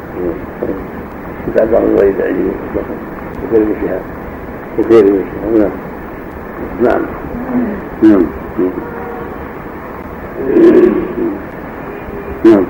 [1.46, 2.52] كتاب بعض الوليد عجيب
[3.50, 4.00] بكير بن شهاب.
[4.78, 5.24] بكير بن
[5.58, 5.70] شهاب.
[6.82, 7.02] نعم.
[8.02, 8.26] نعم.
[12.44, 12.64] نعم.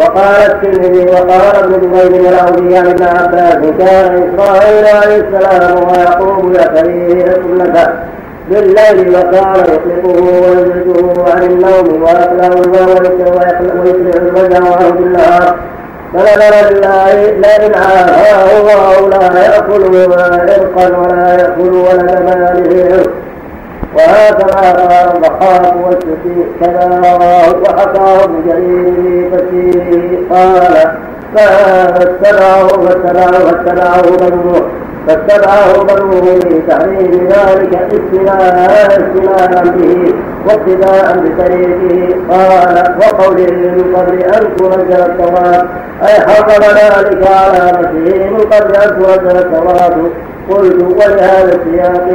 [0.00, 7.24] وقال الترمذي وقال ابن جبير الاودي عن ابن عباس كان إسرائيل عليه السلام ويعقوب يحييه
[7.24, 7.92] سنته
[8.50, 13.44] بالليل وكان يطلقه ويزعجه عن النوم ويقلع ويقلع
[14.56, 15.56] عنه بالنهار
[16.14, 23.10] فنظر لله لئن عافاه الله لا يأكل عرقا ولا يأكل ولد ماله عرق
[23.94, 26.86] وهكذا رواه الضحاك والسكي كذا
[27.62, 29.62] وحكاه ابن جرير في
[30.30, 30.74] قال
[31.36, 34.62] فاتبعه فاتبعه فاتبعه بنوه
[35.08, 40.14] فاتبعه بنوه لتحريم ذلك استنانا به
[40.46, 42.16] واقتداء بطريقه.
[42.30, 45.64] قال وقوله من قبل أن تنزل التوراة.
[46.02, 49.96] أي حرم ذلك على نفسه من قبل أن تنزل التوراة.
[50.50, 52.08] قلت ولهذا السياق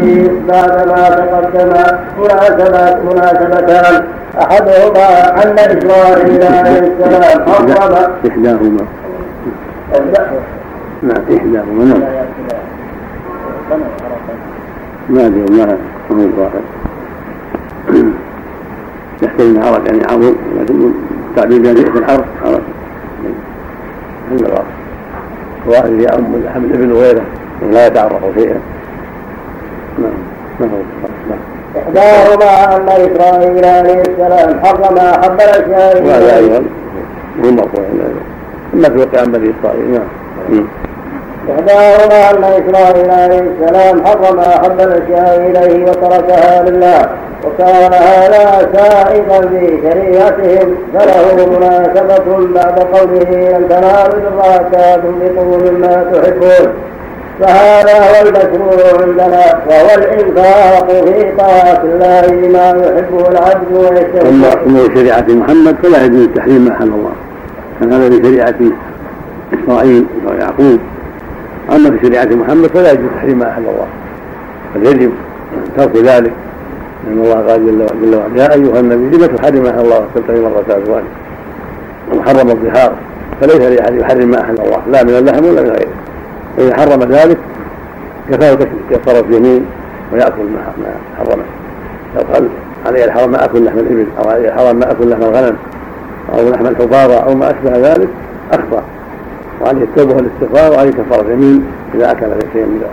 [0.47, 1.73] بعد ما تقدم
[2.19, 4.03] مناسبات مناسبتان
[4.41, 7.71] أحدهما أن اسرائيل عليه السلام حرم
[8.27, 8.85] إحداهما.
[11.01, 12.01] نعم إحداهما نعم.
[15.09, 15.77] ما أدري ما
[16.11, 16.61] هو الظاهر؟
[19.23, 20.91] يحتمل عرق يعني عظم لكن
[21.35, 22.61] تعبير جارية الحرف عرق
[24.31, 24.65] هذا الظاهر
[25.65, 27.25] الظاهر يعم لحم الابن وغيره
[27.61, 28.59] ولا يتعرف شيئا
[29.99, 30.11] نعم.
[30.59, 30.67] ما
[31.29, 31.39] نعم
[31.77, 36.03] احداهما أن اسرائيل عليه السلام حرم احب الأشياء.
[36.03, 36.65] وهذا اليه أيضا.
[37.43, 37.83] هو المرفوع
[38.73, 40.67] ما توقع عن بني إسرائيل نعم.
[41.51, 47.09] إحداهما أن إسرائيل عليه السلام حرم أحب الأشياء إليه وتركها لله
[47.45, 56.05] وكان هذا سائغا في شريعتهم فله مناسبة بعد قوله لن تنالوا البر حتى تنفقوا مما
[56.13, 56.73] تحبون.
[57.39, 64.95] فهذا هو المشروع عندنا وهو الإنفاق في طاعة الله بما يحبه العبد ويشتهي أما أمور
[64.95, 67.11] شريعة محمد فلا يجوز تحريم ما أحل الله.
[67.79, 68.55] كان هذا في شريعة
[69.53, 70.79] إسرائيل ويعقوب.
[71.71, 73.87] أما في شريعة محمد فلا يجوز تحريم ما أحل الله.
[74.75, 75.11] بل يجب
[75.77, 76.33] ترك ذلك.
[77.07, 80.39] لأن الله قال جل جل وعلا يا أيها النبي لم تحرم ما أحل الله؟ تبتغي
[80.39, 81.05] مرة أزواجك
[82.13, 82.93] وحرم الظهار
[83.41, 84.81] فليس لأحد يحرم ما أحل الله.
[84.91, 85.89] لا من اللحم ولا من غيره.
[86.57, 87.37] فإذا حرم ذلك
[88.31, 88.57] كفاه
[88.91, 89.65] كفارة يمين
[90.13, 91.43] ويأكل ما حرمه.
[92.15, 92.47] لو قال
[92.85, 95.55] علي الحرام ما أكل لحم الإبل أو علي الحرام ما أكل لحم الغنم
[96.33, 98.09] أو لحم الحفاظة أو ما أشبه ذلك
[98.51, 98.83] أخطأ.
[99.61, 102.89] وعليه التوبة والاستغفار وعليه كفارة يمين إذا أكل شيئا من ذلك.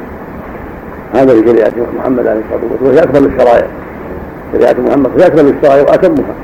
[1.15, 2.95] هذا في شريعة محمد عليه الصلاة والسلام.
[2.95, 3.67] وهي أكمل الشرائع
[4.53, 6.35] شريعة محمد هي أكمل الشرائع وأتمها.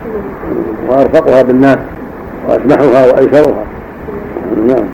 [0.89, 1.79] وأرفقها بالناس
[2.49, 3.65] وأسمحها وأيسرها.
[4.67, 4.85] نعم.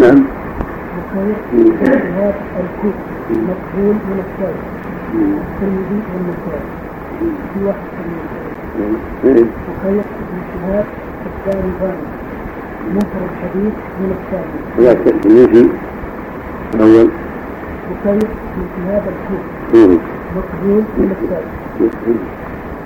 [0.00, 0.24] نعم
[1.16, 2.94] اجتهاد الكوف
[3.30, 4.64] مقبول من الثالث
[5.14, 6.68] الترمذي والنسائي
[7.54, 7.78] في واحد
[9.24, 9.44] إيه.
[9.68, 10.00] وخير
[10.36, 10.84] اجتهاد
[11.26, 12.02] الثاني ثاني
[12.94, 15.70] منكر الحديث من الثاني هذاك التلميذي
[16.74, 17.10] الأول
[17.90, 18.28] وخير
[18.60, 19.44] اجتهاد الكوف
[19.74, 19.98] إيه.
[20.36, 21.90] مقبول من الثالث إيه.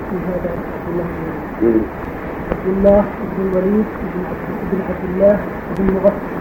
[0.09, 1.05] في هذا عبد الله
[1.61, 1.81] بن.
[2.51, 3.03] عبد الله
[3.37, 3.85] بن الوليد
[4.71, 5.39] بن عبد الله
[5.77, 6.35] بن مغفر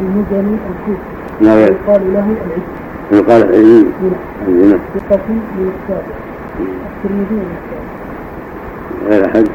[0.00, 0.96] المزني الكوفي
[1.40, 1.58] نعم.
[1.58, 2.66] يقال له العز.
[3.12, 6.16] يقال العلم هنا عندنا ثقة من السابع
[6.60, 7.88] الترمذي من السابع
[9.08, 9.46] غير أحد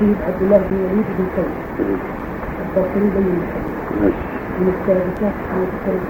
[0.00, 1.52] سيد عبد الله بن وليد بن قيس.
[2.62, 4.14] البصري بين الحديث
[4.60, 6.02] من السادسة من السنة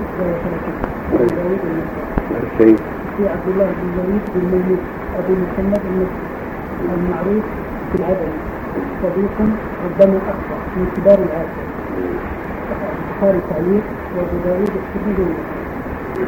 [1.12, 1.62] أبو داود
[2.30, 2.76] النسائي
[3.16, 4.82] في عبد الله بن وليد بن ميت
[5.18, 6.26] أبو محمد المصري
[6.96, 7.44] المعروف
[7.92, 8.32] بالعدل.
[9.02, 9.36] صديق
[9.84, 11.64] ربما أخطأ من كبار العاشر
[13.22, 13.82] البخاري تعليق
[14.16, 15.34] وأبو داود الترمذي.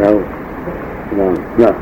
[0.01, 0.21] نعم
[1.19, 1.75] نعم نعم.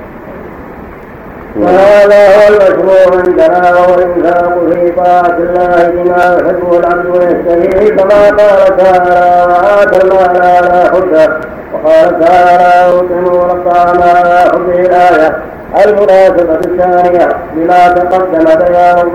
[1.56, 8.76] وهذا هو المشروع عندنا وهو الانفاق في طاعة الله بما يحبه العبد ويشتهيه كما قال
[8.76, 11.36] تعالى وآتى المال على حبه
[11.72, 15.36] وقال تعالى يطعمون الطعام على حبه الآية
[15.84, 19.12] المناسبة الثانية بما تقدم بيان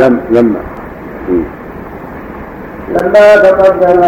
[0.00, 0.60] لم لما
[2.90, 4.00] لما تقدم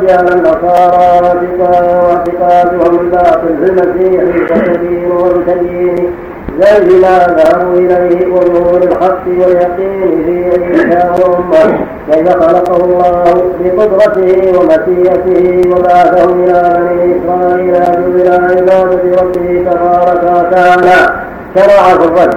[0.00, 6.14] بيان على النصارى واعتقادهم الباطل في المسيح كتدين وتدين
[6.60, 13.24] زي ما ذهبوا إليه ونور الحق واليقين في عيسى وامه كيف خلقه الله
[13.60, 21.00] بقدرته ومشيئته وبعثه إلى بني إسرائيل إلى عبادة ربه تبارك وتعالى.
[21.56, 22.34] شرع في الرد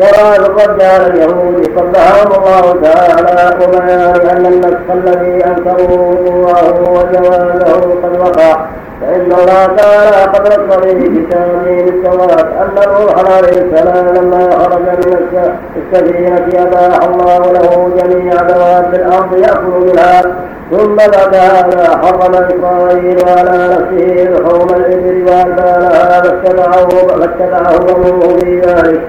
[0.00, 8.66] الرد على اليهود قبلهم الله تعالى وبيان أن النسخ الذي انكروه وقوعه وجوازه قد وقع.
[9.00, 15.28] فإن الله تعالى قد نص في كتابه بالتوراة أن الروح عليه السلام لما خرج من
[15.76, 20.22] السفينة أباح الله له جميع دواب الأرض يأكل منها.
[20.70, 29.00] ثم بعد هذا حرم إسرائيل على نفسه لحوم الإبل والبانها فاتبعه فاتبعه بنوه في ذلك.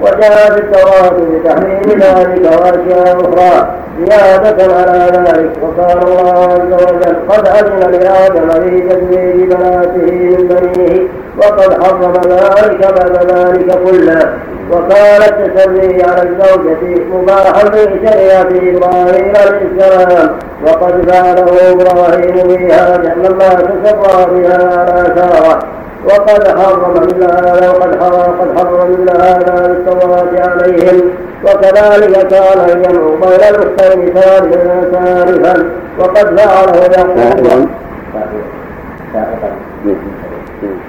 [0.00, 3.68] وجاء في التوراة بتحريم ذلك وأشياء أخرى
[4.06, 11.08] زيادة على ذلك وقال الله عز وجل قد أذن لآدم في تزويج بناته من بنيه
[11.38, 14.32] وقد حرم ذلك بعد ذلك كله
[14.72, 20.36] وكان التسري على الزوجة مباحا في شريعة إبراهيم عليه السلام
[20.66, 28.40] وقد فعله إبراهيم بها لما تسرى بها على سارة وقد حرم مثل هذا وقد حرم
[28.40, 31.02] قد حرم مثل هذا بالتوراة عليهم.
[31.44, 37.68] وكذلك كان الجمع بين الاختين ثالثا ثالثا وقد فعله يعقوب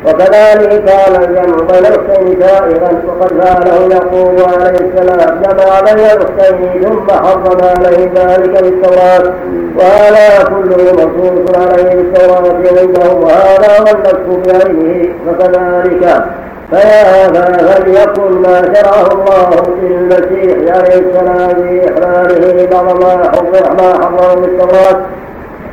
[0.06, 7.12] وكذلك كان الجمع بين الاختين سائغا وقد فعله يعقوب عليه السلام جمع بين الاختين ثم
[7.12, 9.34] حرم عليه ذلك بالتوراة
[9.76, 16.24] وهذا كله منصوص عليه بالتوراة عنده وهذا نفسه بعينه فكذلك
[16.72, 25.02] فيا فليكن ما شرعه الله في المسيح عليه السلام في إحلاله بعض ما حرم بالتوراة.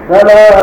[0.08, 0.62] فما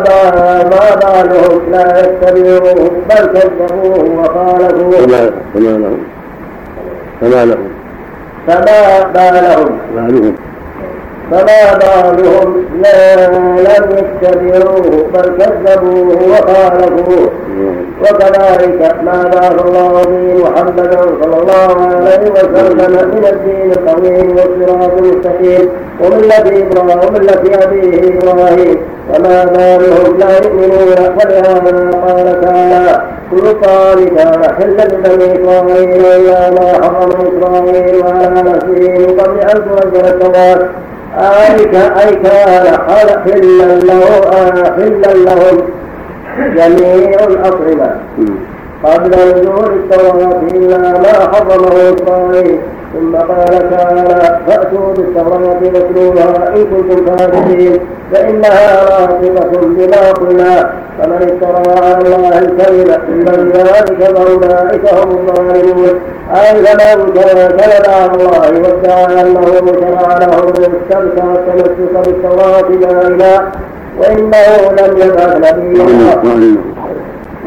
[0.64, 4.92] ما بالهم لا يتبعوه بل كذبوه وخالفوه.
[4.92, 6.04] فما فما لهم.
[7.22, 7.70] فما لهم.
[8.48, 9.80] فما بالهم.
[9.96, 10.36] بالهم
[11.34, 17.30] فما بالهم لا لم يتبعوه بل كذبوه وخالفوه
[18.02, 25.70] وكذلك ما بعث الله به محمدا صلى الله عليه وسلم من الدين القويم والصراط المستقيم
[26.02, 28.78] وملة إبراهيم وملة أبيه إبراهيم
[29.14, 33.02] فما بالهم لا يؤمنون ولهذا قال تعالى.
[33.32, 40.70] كل كان حلا لبني إسرائيل إلا ما حرم إسرائيل على نفسه قبل أن تنزل التوراة.
[41.18, 43.24] أي أي كان حلا
[43.86, 45.58] له حلا لهم.
[46.38, 47.96] جميع الأطعمة.
[48.84, 52.60] قبل نزول التوراة إلا ما حرمه إسرائيل
[52.94, 57.80] ثم قال تعالى فأتوا بالتوراة واتلوها إن كنتم فاسقين
[58.14, 66.00] فإنها راقبة بما قلنا فمن افترى على الله الكذب من ذلك فأولئك هم الظالمون
[66.36, 73.52] أي فمن كذب على الله وادعى أنه شرع له السبت والتمسك بالتوراة دائما
[73.98, 75.84] وإنه لم يبعث نبيا.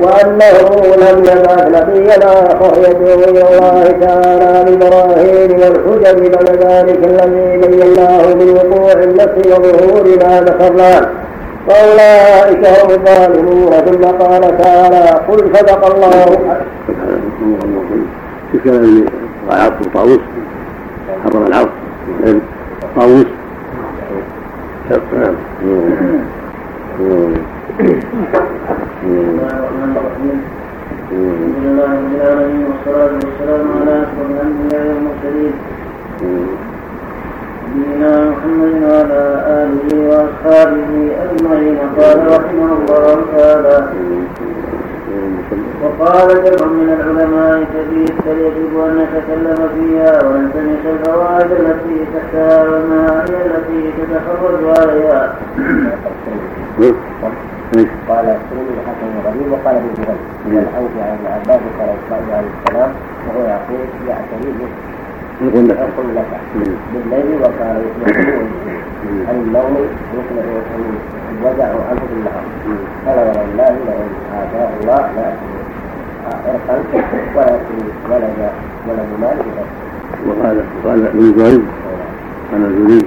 [0.00, 0.56] وأنه
[0.96, 8.48] لم يبعث نبينا فهو يدعو إلى الله تعالى بإبراهيم والحجج بعد ذلك الذي بيناه من
[8.56, 11.02] وقوع النفس وظهور ما ذكرناه
[11.68, 13.70] فأولئك هم الظالمون.
[13.70, 16.38] ثم قال تعالى قل صدق الله.
[18.52, 19.04] في كلام
[19.50, 20.20] العبد طاووس.
[21.24, 21.70] حرم العبد
[22.96, 23.26] طاووس.
[27.76, 27.92] الحمد
[29.04, 29.52] لله
[31.92, 35.54] رب العالمين والصلاة والسلام على أشرف
[37.82, 39.22] نبينا محمد وعلى
[39.60, 40.90] آله وأصحابه
[41.24, 41.78] أجمعين.
[41.98, 43.76] قال رحمه الله تعالى
[45.82, 53.36] وقال جمع من العلماء كثير بل يجب ان نتكلم فيها ونلتمس الفوائد التي تحتها والمعاني
[53.46, 55.34] التي تتخرج عليها.
[58.08, 62.50] قال السلمي حسن غريب وقال ابن جبل من الحوث عن ابن عباس قال إسماعيل عليه
[62.66, 62.90] السلام
[63.26, 64.50] وهو يقول يعتني
[65.40, 66.30] يقول لك.
[66.92, 67.76] بالليل وكان
[69.28, 69.76] عن النوم
[70.14, 70.44] يصلح
[71.32, 72.44] الوجع عنه بالنهار
[73.06, 75.32] قال والله لئن اتاه الله لا
[76.48, 76.76] ارقا
[77.36, 77.58] ولا
[78.10, 78.50] ولد
[78.88, 79.38] ولد مال
[80.26, 81.60] وقال قال ابن جريج
[82.52, 83.04] قال جريج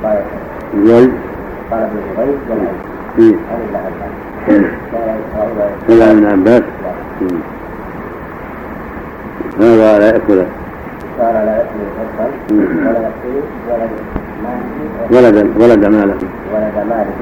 [0.00, 0.18] وقال
[0.74, 1.10] جريج
[1.70, 2.66] قال ابن
[3.18, 3.34] إيه.
[5.90, 6.62] عن ابن عباس
[7.20, 7.40] ابن
[9.60, 10.42] هذا لا يأكل
[11.18, 11.78] قال لا يأكل
[12.86, 13.34] ولا يأكل
[15.10, 16.14] ولد ولدا ولد ماله.
[16.54, 17.18] ولد ماله.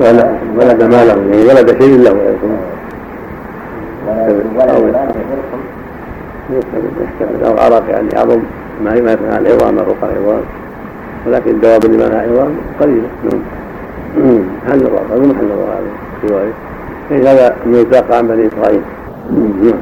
[0.00, 1.16] ولد ولد ماله.
[1.48, 2.10] ولد شيء له.
[2.12, 2.81] ولد
[7.44, 8.42] أو عرق يعني عظم
[8.84, 10.42] ما ما العظام أو فوق العظام
[11.26, 13.40] ولكن الدواب اللي ما لها عظام قليلة نعم
[14.66, 15.68] محل الرأس هذا محل الرأس
[16.24, 16.52] هذا رواية
[17.10, 18.80] يعني هذا يتلقى عن بني إسرائيل
[19.30, 19.78] نعم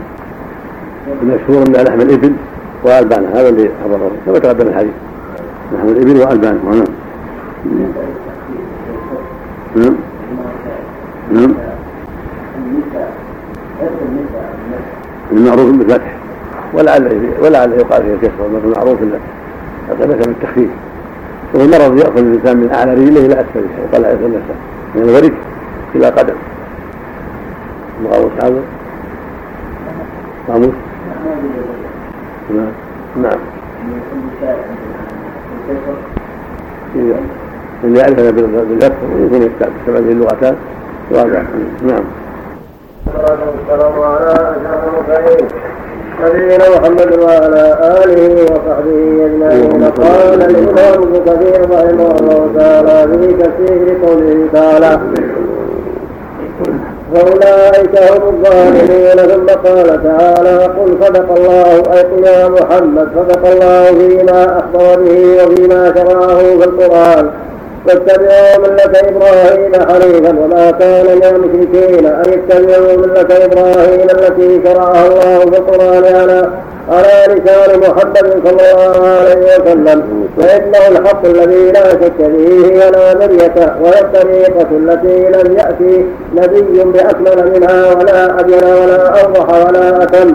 [1.23, 2.33] المشهور من لحم الإبل
[2.85, 4.93] وألبانها هذا اللي حضره كما تقدم الحديث
[5.73, 6.85] لحم الإبل وألبانها نعم
[9.77, 9.97] نعم.
[11.33, 11.55] نعم.
[15.33, 16.15] المعروف بالفتح؟
[16.75, 20.71] ولعل ولعل يقال فيه الكسر المعروف بالفتح بالتخفيف
[21.55, 24.55] وهو مرض يأخذ الإنسان من أعلى رجله إلى اسفلها يطلع نفسه
[24.95, 25.33] من الورك
[25.95, 26.35] إلى قدم.
[28.05, 28.63] مقاموس هذا؟
[30.49, 30.75] قاموس
[32.55, 32.73] نعم.
[33.23, 33.39] نعم.
[37.85, 39.51] من يعرفنا بالفتح ويكون
[39.87, 40.57] به اللغتان.
[41.11, 41.43] واضح
[41.87, 42.03] نعم.
[43.15, 44.55] والسلام على
[44.87, 45.49] المرسلين.
[46.25, 47.65] نبينا محمد وعلى
[48.05, 49.85] آله وصحبه أجمعين.
[49.85, 54.93] قال الإمام ابن كثير رحمه الله تعالى في تفسير قوله تعالى
[57.15, 59.19] فأولئك هم الظالمون.
[59.31, 63.09] ثم قال تعالى قل صدق الله أي يا محمد.
[63.17, 67.31] صدق الله فيما أخبر به وفيما شرعه في القرآن.
[67.87, 75.39] واتبعوا ملة إبراهيم حنيفا وما كان من المشركين أن اتبعوا ملة إبراهيم التي شرعها الله
[75.41, 76.51] في القرآن على
[76.91, 80.29] على لسان محمد صلى الله عليه وسلم.
[80.39, 86.07] فإنه الحق الذي لا شك فيه ولا مرية وهي الطريقة التي لم يأتي
[86.37, 90.35] نبي بأكمل منها ولا أبين ولا أوضح ولا أتم.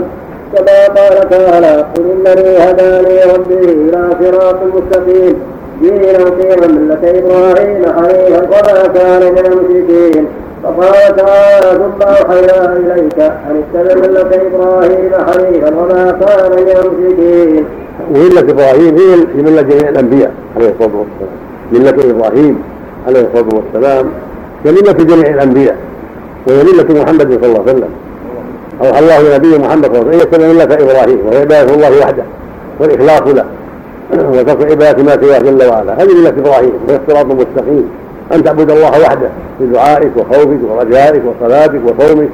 [0.53, 5.54] كما قال تعالى قل إنني هداني ربي إلى صراط مستقيم.
[5.81, 10.25] دينا قيما ملة إبراهيم حنيفا وما كان من المشركين
[10.63, 17.65] فقال تعالى ثم أوحينا إليك أن اتبع ملة إبراهيم حنيفا وما كان من المشركين.
[18.11, 21.35] وملة إبراهيم هي ملة جميع الأنبياء عليه الصلاة والسلام.
[21.71, 22.61] ملة إبراهيم
[23.07, 24.05] عليه الصلاة والسلام
[24.65, 25.75] ملة جميع الأنبياء
[26.47, 27.89] وهي ملة محمد صلى الله عليه وسلم.
[28.83, 31.73] أوحى الله إلى نبيه محمد صلى الله عليه وسلم أن يتبع ملة إبراهيم وهي عبادة
[31.73, 32.23] الله وحده
[32.79, 33.45] والإخلاص له
[34.13, 35.93] وترك عبادة ما سواه جل وعلا.
[36.03, 37.89] هذه ملة إبراهيم وهي الصراط المستقيم.
[38.33, 39.29] أن تعبد الله وحده
[39.59, 42.29] في دعائك وخوفك ورجائك وصلاتك وصومك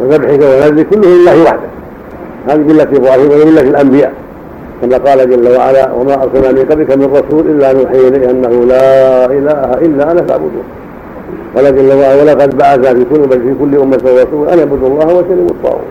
[0.00, 1.68] وذبحك ونذرك كله لله وحده.
[2.48, 4.12] هذه ملة إبراهيم وهي ملة الأنبياء.
[4.82, 9.26] كما قال جل وعلا وما أرسلنا من قبلك من رسول إلا نوحي إليه أنه لا
[9.26, 10.64] إله إلا أنا فاعبدون
[11.56, 15.50] قال جل وعلا ولقد بعث في كل في كل أمة رسول أن اعبدوا الله واجتنبوا
[15.50, 15.84] الطاغوت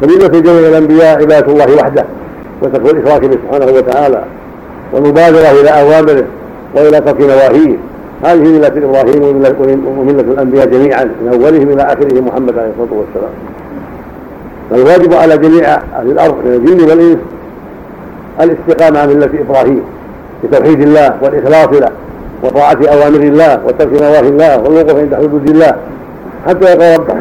[0.00, 2.04] فملة جميع الأنبياء عبادة الله وحده.
[2.64, 4.24] وتقوى الإشراك به سبحانه وتعالى
[4.92, 6.24] والمبادرة إلى أوامره
[6.76, 7.76] وإلى ترك نواهيه.
[8.24, 9.38] هذه ملة إبراهيم
[9.98, 13.34] وملة الأنبياء جميعا من أولهم إلى آخرهم محمد عليه الصلاة والسلام.
[14.70, 17.18] فالواجب على جميع أهل الأرض من الجن والإنس
[18.40, 19.82] الاستقامة على ملة إبراهيم
[20.44, 21.90] بتوحيد الله والإخلاص له
[22.42, 25.74] وطاعة أوامر الله وترك نواهي الله والوقوف عند حدود الله.
[26.46, 27.14] حتى يلقى ربه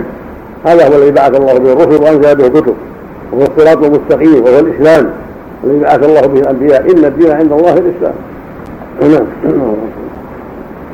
[0.65, 2.75] هذا هو الذي بعث الله به الرسل وأنزل به الكتب
[3.31, 5.09] وهو الصراط المستقيم وهو الإسلام.
[5.63, 6.81] الذي بعث الله به الأنبياء.
[6.91, 8.13] إن الدين عند الله الإسلام.
[9.01, 9.27] نعم.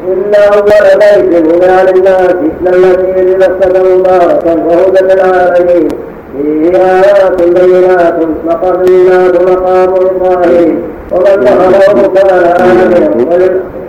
[0.08, 0.64] إلا أول
[1.00, 2.36] بيت هدى للناس
[2.68, 5.88] الذي بمكة مباركا وهدى للعالمين.
[6.34, 10.84] فيه آيات بينات مقامات مقام إبراهيم.
[11.12, 13.10] ومن دخله كان آمنا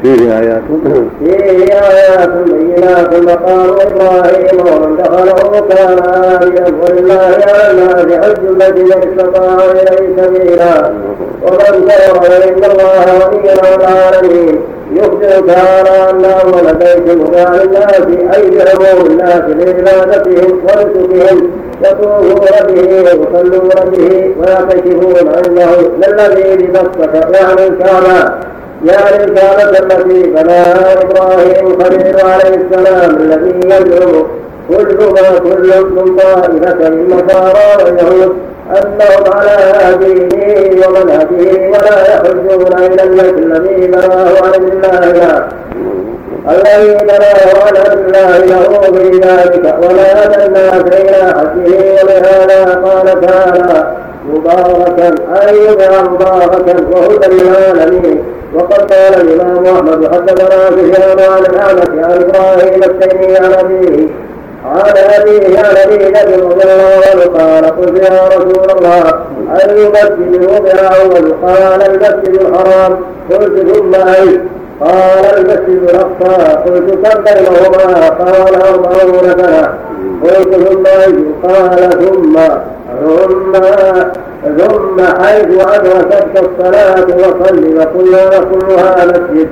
[0.02, 0.62] فيه آيات.
[1.24, 6.64] فيه آيات بينات مقام إبراهيم ومن دخله كان آمنا.
[6.82, 10.74] ولله على الناس حج الذي استطاع إليه سبيلا.
[11.42, 14.60] ومن كفر فإن الله ولي العالمين.
[14.92, 18.00] يخبر تعالى أول بيت وضع للناس
[18.36, 21.50] أي بعموم الناس لعبادتهم ونسكهم
[21.84, 28.34] يطوفون به ويصلون به ويعتكفون عنده للذي بمكة يعني الكعبة
[28.84, 34.26] يعني الكعبة التي بناها إبراهيم الخليل عليه السلام الذي يزعم
[34.68, 43.38] كل ما كل من طائفة النصارى واليهود أنهم على دينه ومنهجه ولا يحجون إلى البيت
[43.38, 44.54] الذي بناه عن
[45.04, 45.48] الله.
[46.50, 49.64] الذي بناه على الله له في ذلك.
[49.82, 53.96] ولا الناس إلى حجه ولهذا قال تعالى
[54.28, 55.08] مباركا
[55.48, 55.58] أي
[56.10, 58.24] مباركا وهدى للعالمين.
[58.54, 64.08] وقد قال الإمام أحمد حدثنا سفيان عن الأعمش عن إبراهيم التيمي عن أبيه
[64.64, 69.04] عن أبي ذر رضي الله عنه قال قلت يا رسول الله
[69.50, 71.34] أي مسجد وضع أول.
[71.42, 73.00] قال المسجد الحرام.
[73.30, 74.40] قلت ثم أي
[74.80, 76.56] قال المسجد الأقصى.
[76.56, 79.74] قلت كم بينهما؟ قال أربعون سنة.
[80.24, 82.38] قلت ثم أي قال ثم
[83.04, 83.52] ثم
[84.58, 89.48] ثم حيث أدركتك الصلاة وصل وكلها كلها مسجد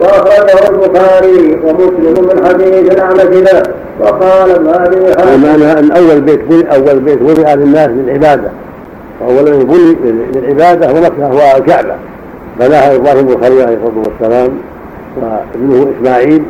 [0.00, 3.62] وأخرجه البخاري ومسلم من حديث الأعمش
[4.00, 8.50] وقال أبي المعنى أن أول بيت بني أول بيت وضع للناس للعبادة.
[9.22, 9.96] أولا بني
[10.34, 11.94] للعبادة هو مكة هو الكعبة.
[12.60, 14.50] بناها إبراهيم الخليل عليه الصلاة والسلام
[15.22, 16.42] وابنه إسماعيل.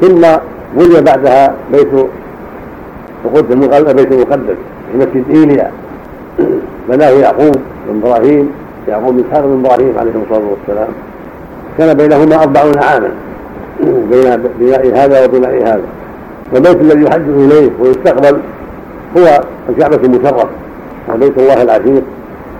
[0.00, 0.20] ثم
[0.76, 1.88] بني بعدها بيت
[3.24, 4.56] القدس المقدس بيت المقدس
[4.92, 5.70] في مسجد إيليا.
[6.88, 7.56] بناه يعقوب
[7.88, 8.50] بن إبراهيم
[8.88, 10.88] يعقوب بن إسحاق بن إبراهيم عليه الصلاة والسلام.
[11.78, 13.10] كان بينهما أربعون عاما
[13.84, 15.82] بين بناء هذا وبناء هذا.
[16.52, 18.38] والبيت الذي يحج إليه ويستقبل
[19.16, 20.48] هو الكعبة المشرفة
[21.14, 22.02] وبيت الله العتيق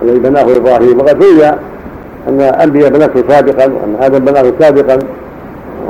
[0.01, 0.99] الذي بناه إبراهيم.
[0.99, 1.45] وقد روي
[2.27, 4.99] أن أنبياء بنته سابقا وأن آدم بناه سابقا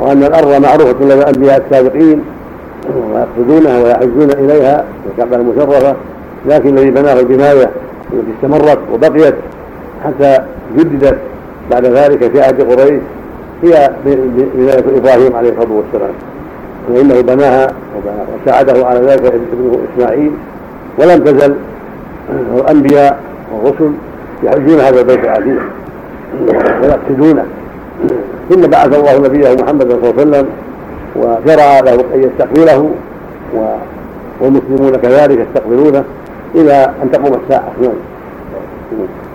[0.00, 2.22] وأن الأرض معروفة لدى الأنبياء السابقين
[3.12, 5.96] ويقصدونها ويحجون إليها الكعبة المشرفة.
[6.46, 7.70] لكن الذي بناه البناية
[8.12, 9.34] التي استمرت وبقيت
[10.04, 10.38] حتى
[10.76, 11.18] جددت
[11.70, 13.00] بعد ذلك في عهد قريش
[13.62, 16.14] هي بناية إبراهيم عليه الصلاة والسلام.
[16.88, 17.66] فإنه بناها
[18.44, 20.32] وساعده على ذلك ابنه إسماعيل.
[20.98, 21.54] ولم تزل
[22.56, 23.20] الأنبياء
[23.52, 23.92] والرسل
[24.42, 25.62] يحجون هذا البيت العتيق
[26.82, 27.44] ويقصدونه
[28.50, 30.46] ثم بعث الله نبيه محمد صلى الله عليه وسلم
[31.16, 32.90] وشرع له أن يستقبله
[34.40, 36.04] والمسلمون كذلك يستقبلونه
[36.54, 37.92] إلى أن تقوم الساعة نعم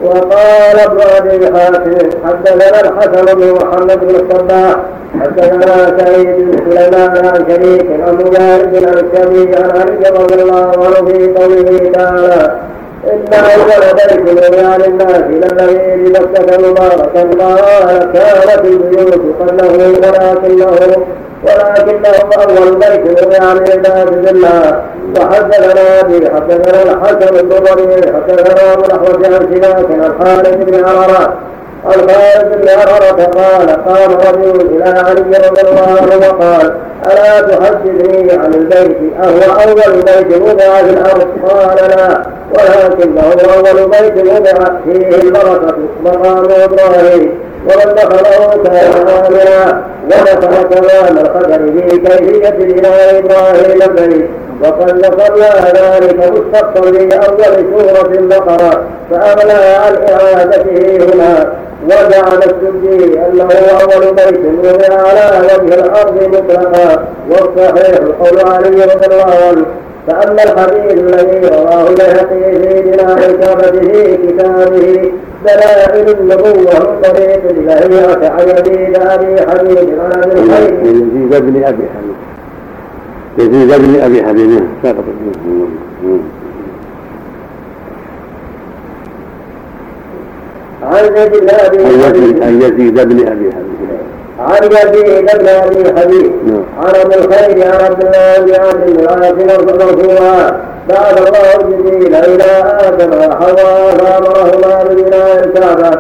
[0.02, 4.76] وقال ابن ابي حاتم حدثنا الحسن بن محمد بن الصباح
[5.22, 11.08] حدثنا سعيد بن سليمان عن شريك عن مجاهد عن الشبيب عن علي رضي الله عنه
[11.08, 12.60] في قوله تعالى
[13.14, 21.06] إن أول بيت وضع للناس للذي بمكة مباركا قال كانت البيوت قبله ولكنه
[21.44, 24.82] ولكنه أول بيت وضع للعباد بالله
[25.20, 31.34] وحدثنا به حدثنا الحسن بن حدثنا أبو الأحوص عن سماك خالد بن عرارة
[31.86, 36.74] عن خالد بن عرارة قال قام رجل إلى علي رضي الله عنه وقال
[37.06, 42.22] ألا تحدثني عن البيت أهو أول بيت وضع في الأرض قال لا
[42.52, 43.22] ولكنه
[43.56, 51.58] أول بيت وضع فيه البركة مقام إبراهيم ومن دخله كان آمنا ودخل تمام القدر
[51.90, 54.30] في كيفية بناء إبراهيم البيت
[54.64, 61.54] وقد ذكرنا ذلك مستقبل أول سورة البقرة فأغنى عن إعادته هنا
[61.86, 63.50] وجعل السدي أنه
[63.82, 67.08] أول بيت وضع على وجه الأرض مطلقا.
[67.30, 69.66] والصحيح قول علي رضي الله عنه
[70.08, 75.12] فأما الحديث الذي رواه البيهقي في بناء الكعبة في كتابه
[75.46, 82.16] دلائل النبوة من طريق البهيعة عن يزيد أبي حبيب عن الخير يزيد بن أبي حبيب.
[83.38, 84.62] يزيد بن أبي حبيب.
[84.84, 85.04] سقط
[90.86, 92.44] عن يزيد بن أبي حبيب.
[92.44, 93.54] عن يزيد بن أبي حبيب.
[94.40, 95.06] عن يزيد
[95.40, 96.32] بن ابي حبيب.
[96.46, 96.64] نعم.
[96.78, 99.34] عن ابي الخير عن عبد الله بن عبد العاص
[99.82, 102.50] مرفوعا بعث الله جبريل إلى
[102.88, 103.96] آدم وحواء.
[103.98, 105.92] فامرهما ببناء الكعبه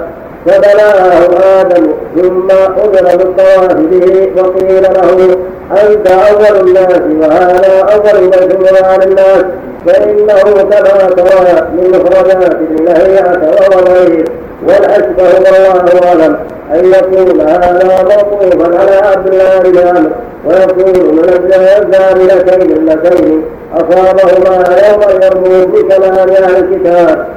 [0.45, 1.85] فبناه آدم.
[2.15, 5.37] ثم أمر بالطواف به وقيل له
[5.71, 9.45] أنت أول الناس وهذا أول بيت وضع للناس
[9.85, 14.25] فإنه كما ترى من مخرجات الله وهو غير
[14.63, 16.37] والأشبه والله أعلم
[16.73, 20.11] أن يكون هذا موقوفا على عبد الله بن عمرو
[20.45, 23.41] ويكون من الزاملتين اللتين
[23.73, 27.27] أصابهما يوم يرمون بكلام أهل الكتاب.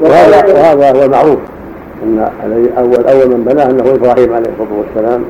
[0.00, 1.38] وهذا وهذا هو المعروف
[2.02, 5.24] إن الذي اول أول من بناه أنه إبراهيم عليه الصلاة والسلام.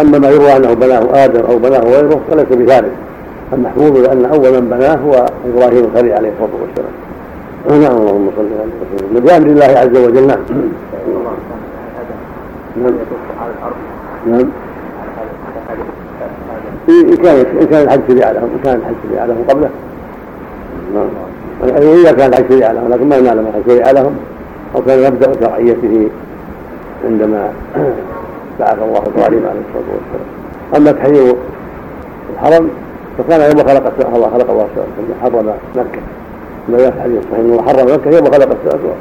[0.00, 2.92] أما ما يروى أنه بناه آدم أو بناه غيره فليس بذلك.
[3.52, 6.92] المحفوظ ان أول من بناه هو إبراهيم الخليل عليه الصلاة والسلام.
[7.68, 10.26] نعم اللهم صل على وسلم بامر الله عز وجل.
[10.26, 10.38] نعم.
[12.76, 12.94] نعم.
[14.26, 14.48] نعم.
[16.88, 19.70] إن كان إن كان الحج شريعة لهم إن كان الحج شريعة لهم قبله.
[20.94, 21.08] نعم.
[21.76, 24.16] إذا كان الحج شريعة لهم لكن ما نعلم الحج شريعة لهم
[24.76, 26.08] أو كان يبدأ شرعيته
[27.04, 27.52] عندما
[28.60, 30.26] بعث الله إبراهيم عليه الصلاة والسلام.
[30.76, 31.34] أما تحريم
[32.34, 32.68] الحرم
[33.18, 36.19] فكان يوم خلق الله خلق الله السماوات حرم مكة.
[36.72, 37.94] ما يفعل انه حرم.
[37.94, 38.96] مكة يوم خلق السماوات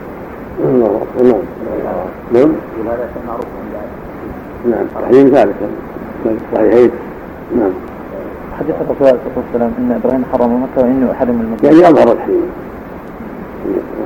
[1.23, 1.81] نعم.
[2.33, 2.51] نعم.
[4.65, 4.85] نعم.
[4.95, 5.55] تحريم ذلك.
[6.55, 6.91] صحيحين.
[7.55, 7.71] نعم.
[8.59, 12.49] حديث الرسول عليه الصلاة والسلام إن إبراهيم حرم مكة وإنه حرم المدينة يعني أظهر التحريم.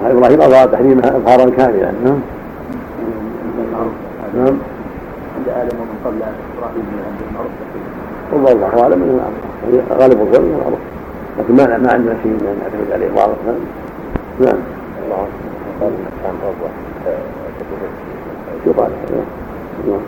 [0.05, 2.19] إبراهيم أظهر تحريمها أظهارا كاملا نعم.
[4.35, 4.57] نعم.
[5.37, 6.17] عند آدم ومن قبل
[6.57, 7.51] إبراهيم عند المعروف
[8.33, 9.19] والله أعلم.
[9.91, 10.79] غالب الظن معروف
[11.39, 13.55] لكن ما ما عندنا شيء نعتمد عليه واضح نعم
[14.39, 14.57] نعم.
[15.05, 15.27] الله
[16.23, 16.33] كان
[18.65, 18.91] شو قال
[19.87, 19.99] نعم.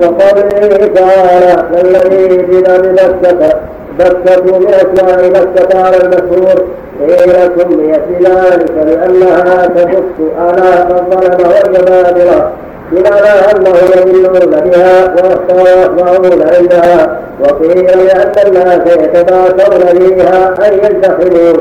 [0.00, 3.60] وقوله تعالى الذي بنا بمكة
[3.98, 6.64] بكة من أسماء مكة على المشهور
[7.00, 10.04] قيل سميت بذلك لأنها تبث
[10.38, 12.52] على من ظلم والجبابرة
[12.92, 21.56] بمعنى أنه يملون بها ويخضعون عندها وقيل لأن الناس يتباكون فيها أن يدخلوا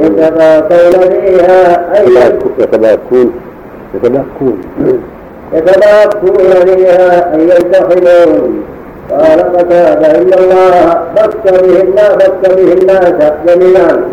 [0.00, 3.32] يتباكون فيها أن يتباكون
[3.94, 4.62] يتباكون
[5.52, 8.62] يتباكون فيها أن يدخلون
[9.10, 14.04] قال قتادة إن الله بك بهن بك به الناس جميعا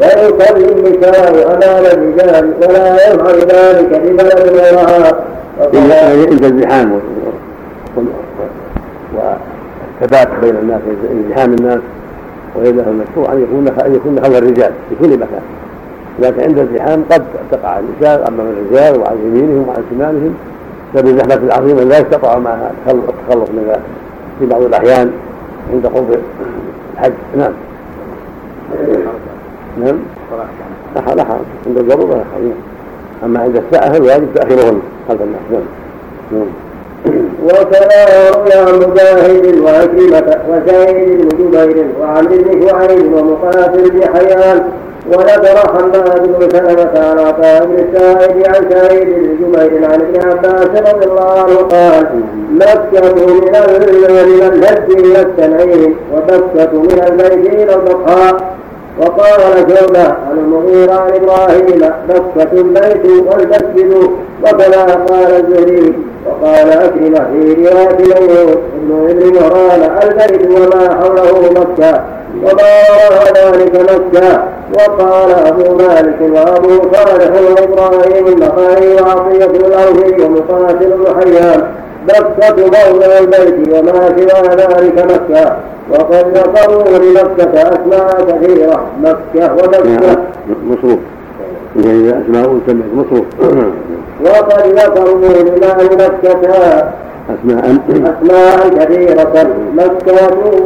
[0.00, 5.14] ويصلي النساء أمام الرجال ولا يفعل ذلك ببلد الله
[5.60, 7.00] يعني عند الزحام
[9.16, 10.80] والثبات بين الناس
[11.12, 11.80] ازدحام الناس
[12.56, 15.42] ولذا المشروع أن يكون أن يكون خلف الرجال في كل مكان.
[16.20, 20.34] لكن عند الزحام قد تقع النساء امام الرجال وعن يمينهم وعن شمالهم
[20.94, 23.76] بسبب الزحمه العظيمة لا يستطاع معها التخلص من
[24.38, 25.10] في بعض الأحيان
[25.72, 26.18] عند قرب
[26.94, 27.12] الحج.
[27.36, 27.52] نعم.
[29.80, 29.98] نعم.
[30.96, 31.24] لا لا
[31.66, 32.52] عند الضروره لا حرج
[33.24, 35.62] أما عند الساعة فالواجب تاخيرهن خلف الناس نعم.
[36.32, 36.46] نعم.
[37.44, 44.62] وكذا روي مجاهد وعكرمة وسعيد بن جبير وعن ابن شعيب ومقاتل بن حيان
[45.06, 50.92] وذكر حماد بن سلمة عن عطاء بن السائب عن سعيد بن جبير عن ابن عباس
[50.92, 52.06] رضي الله عنه قال
[52.52, 58.52] مكة من من الهد إلى التنعيم وبكة من البيت إلى البطحاء
[58.98, 59.40] وقال
[59.74, 64.10] شعبة عن المغيرة عن إبراهيم بكة البيت والمسجد
[64.42, 65.92] وكذا قال الزهري
[66.26, 72.04] وقال أكرمة في رواية ميمون ابن ابن مهران البيت وما حوله مكة
[72.42, 72.72] وما
[73.10, 74.42] وراء ذلك مكة.
[74.74, 81.62] وقال أبو مالك وأبو صالح وإبراهيم النخعي وعطية الأوفي ومقاتل بن حيان
[82.08, 85.56] مكة موضع البيت وما سوى ذلك مكة.
[85.90, 88.86] وقد ذكروا لمكة أسماء كثيرة.
[89.02, 90.16] مكة ومكة.
[90.66, 90.98] مصروف.
[91.76, 93.26] يعني أسماء سمعت مصروف.
[94.24, 96.40] وقد ذكروا لله مكة
[97.30, 97.82] أسماء.
[97.90, 99.34] أسماء كثيرة.
[99.74, 100.18] مكة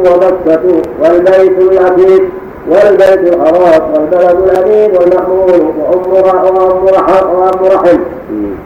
[0.05, 0.63] ومكة
[1.01, 2.23] والبيت العتيق
[2.69, 7.99] والبيت الحرام والبلد الأمين والمأمون وأم وأم رحم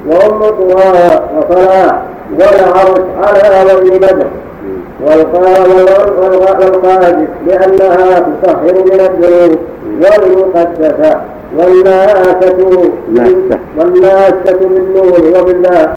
[0.07, 0.91] وأم طوى
[1.37, 2.01] وصلاح.
[2.39, 4.27] والعرش على وجه بدر
[6.61, 9.59] والقاذف لأنها تطهر من الذنوب
[10.01, 11.21] والمقدسة
[11.57, 12.59] والناسة
[13.77, 15.93] والناسة بالنور وبالله.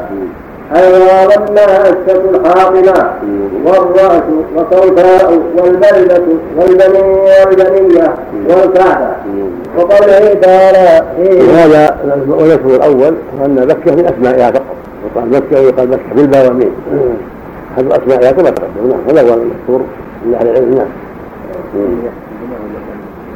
[0.76, 2.98] أيضا والناسة الحاقنة
[3.64, 4.22] والرأس
[4.56, 5.28] وصوتاء
[5.58, 6.22] والبلدة
[6.56, 8.08] والبنية
[8.48, 9.10] والكعبة.
[9.78, 11.96] وقوله تعالى وهذا
[12.28, 14.62] والاسم الأول أن مكة من أسمائها فقط.
[15.16, 16.72] يقال مكة ويقال مكة بالباء والميم
[17.76, 19.86] هذه الأسمائها كما تقدم نعم هذا هو المشهور
[20.26, 20.88] من أهل العلم نعم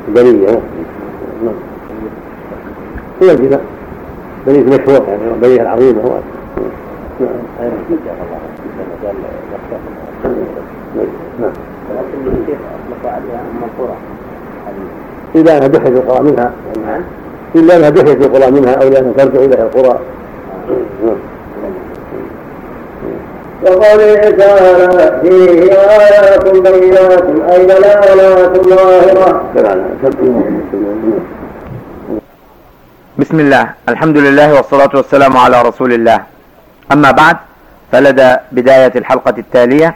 [0.08, 0.50] بنية
[1.44, 1.54] نعم.
[3.22, 3.60] هي الجنة
[4.46, 6.18] بنية مشهور يعني بنية العظيمة هو.
[7.20, 7.30] نعم.
[11.40, 11.52] نعم
[15.34, 16.52] إذا أنها دحت القرى منها.
[17.54, 19.98] إلا أنها دخلت القرى منها أو لأنها ترجع إليها القرى.
[23.70, 29.28] وقوله تعالى فيه آيات بينات أي دلالات ظاهرة.
[33.18, 33.64] بسم الله.
[33.88, 36.20] الحمد لله والصلاة والسلام على رسول الله.
[36.92, 37.36] أما بعد
[37.92, 39.94] فلدى بداية الحلقة التالية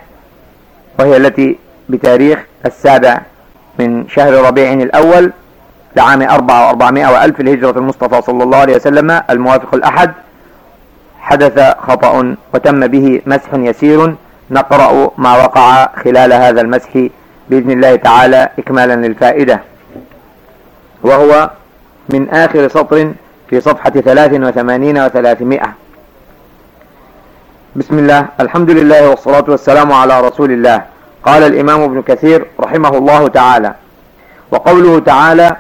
[0.99, 1.59] وهي التي
[1.89, 3.21] بتاريخ السابع
[3.79, 5.33] من شهر ربيع الأول
[5.97, 10.13] لعام أربعة وأربعمائة وألف الهجرة المصطفى صلى الله عليه وسلم الموافق الأحد
[11.23, 14.15] حدث خطأ وتم به مسح يسير.
[14.51, 16.91] نقرأ ما وقع خلال هذا المسح
[17.49, 19.61] بإذن الله تعالى إكمالا للفائدة.
[21.03, 21.51] وهو
[22.09, 23.13] من آخر سطر
[23.51, 25.71] في صفحة ثلاث وثمانين وثلاثمائة.
[27.77, 30.83] بسم الله الحمد لله والصلاة والسلام على رسول الله.
[31.25, 33.75] قال الإمام ابن كثير رحمه الله تعالى.
[34.51, 35.57] وقوله تعالى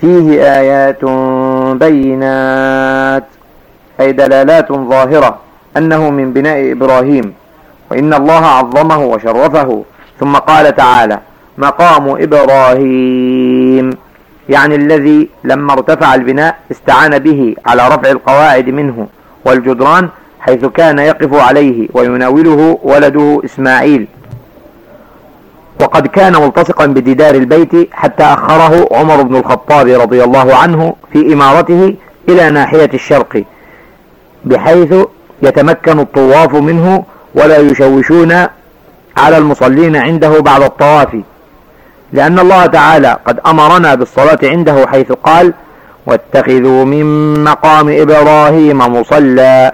[0.00, 1.04] فيه آيات
[1.74, 3.24] بينات
[4.00, 5.38] أي دلالات ظاهرة
[5.76, 7.34] أنه من بناء إبراهيم
[7.90, 9.84] وإن الله عظمه وشرفه.
[10.20, 11.18] ثم قال تعالى
[11.58, 13.90] مقام إبراهيم
[14.48, 19.06] يعني الذي لما ارتفع البناء استعان به على رفع القواعد منه
[19.44, 20.08] والجدران
[20.40, 24.06] حيث كان يقف عليه ويناوله ولده إسماعيل.
[25.80, 31.94] وقد كان ملتصقا بجدار البيت حتى أخره عمر بن الخطاب رضي الله عنه في إمارته
[32.28, 33.44] إلى ناحية الشرق
[34.44, 34.94] بحيث
[35.42, 37.04] يتمكن الطواف منه
[37.34, 38.32] ولا يشوشون
[39.16, 41.08] على المصلين عنده بعد الطواف.
[42.12, 45.52] لأن الله تعالى قد أمرنا بالصلاة عنده حيث قال
[46.06, 49.72] واتخذوا من مقام إبراهيم مصلى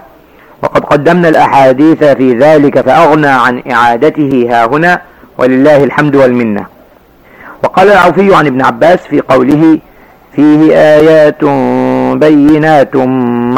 [0.63, 5.01] وقد قدمنا الأحاديث في ذلك فأغنى عن إعادته ها هنا
[5.37, 6.65] ولله الحمد والمنة.
[7.63, 9.79] وقال العوفي عن ابن عباس في قوله
[10.35, 11.43] فيه آيات
[12.17, 12.95] بينات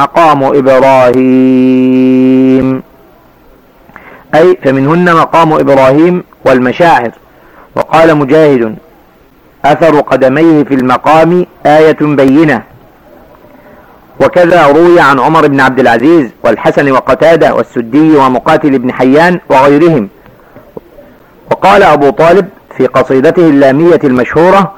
[0.02, 1.64] مقام إبراهيم.
[4.36, 7.12] أي فمنهن مقام إبراهيم والمشاعر.
[7.76, 8.76] وقال مجاهد
[9.66, 12.62] أثر قدميه في المقام آية بينة.
[14.20, 20.10] وكذا روي عن عمر بن عبد العزيز والحسن وقتادة والسدي ومقاتل بن حيان وغيرهم.
[21.52, 24.74] وقال أبو طالب في قصيدته اللامية المشهورة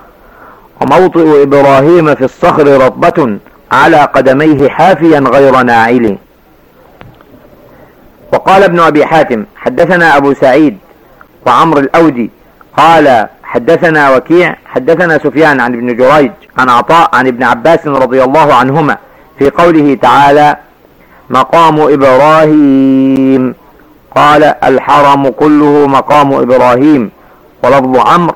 [0.82, 3.38] وموطئ إبراهيم في الصخر رطبة
[3.72, 6.18] على قدميه حافيا غير ناعل.
[8.34, 10.78] وقال ابن أبي حاتم حدثنا أبو سعيد
[11.46, 12.32] وعمر الأودي
[12.78, 18.54] قال حدثنا وكيع حدثنا سفيان عن ابن جريج عن عطاء عن ابن عباس رضي الله
[18.54, 18.98] عنهما
[19.40, 20.58] في قوله تعالى
[21.30, 23.56] مقام إبراهيم.
[24.16, 27.12] قال الحرم كله مقام إبراهيم
[27.64, 28.36] ولفظ عمرو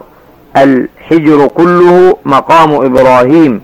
[0.58, 3.62] الحجر كله مقام إبراهيم.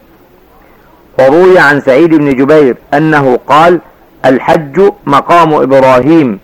[1.20, 3.80] وروي عن سعيد بن جبير أنه قال
[4.26, 6.40] الحج مقام إبراهيم.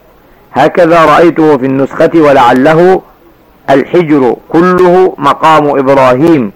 [0.54, 3.02] هكذا رأيته في النسخة ولعله
[3.70, 6.52] الحجر كله مقام إبراهيم.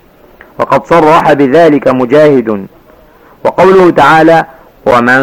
[0.60, 2.66] وقد صرح بذلك مجاهد.
[3.46, 4.46] وقوله تعالى
[4.86, 5.22] ومن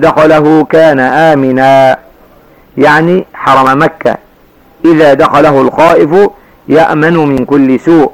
[0.00, 1.98] دخله كان آمنا
[2.80, 4.16] يعني حرم مكة.
[4.84, 6.30] إذا دخله الخائف
[6.68, 8.12] يأمن من كل سوء.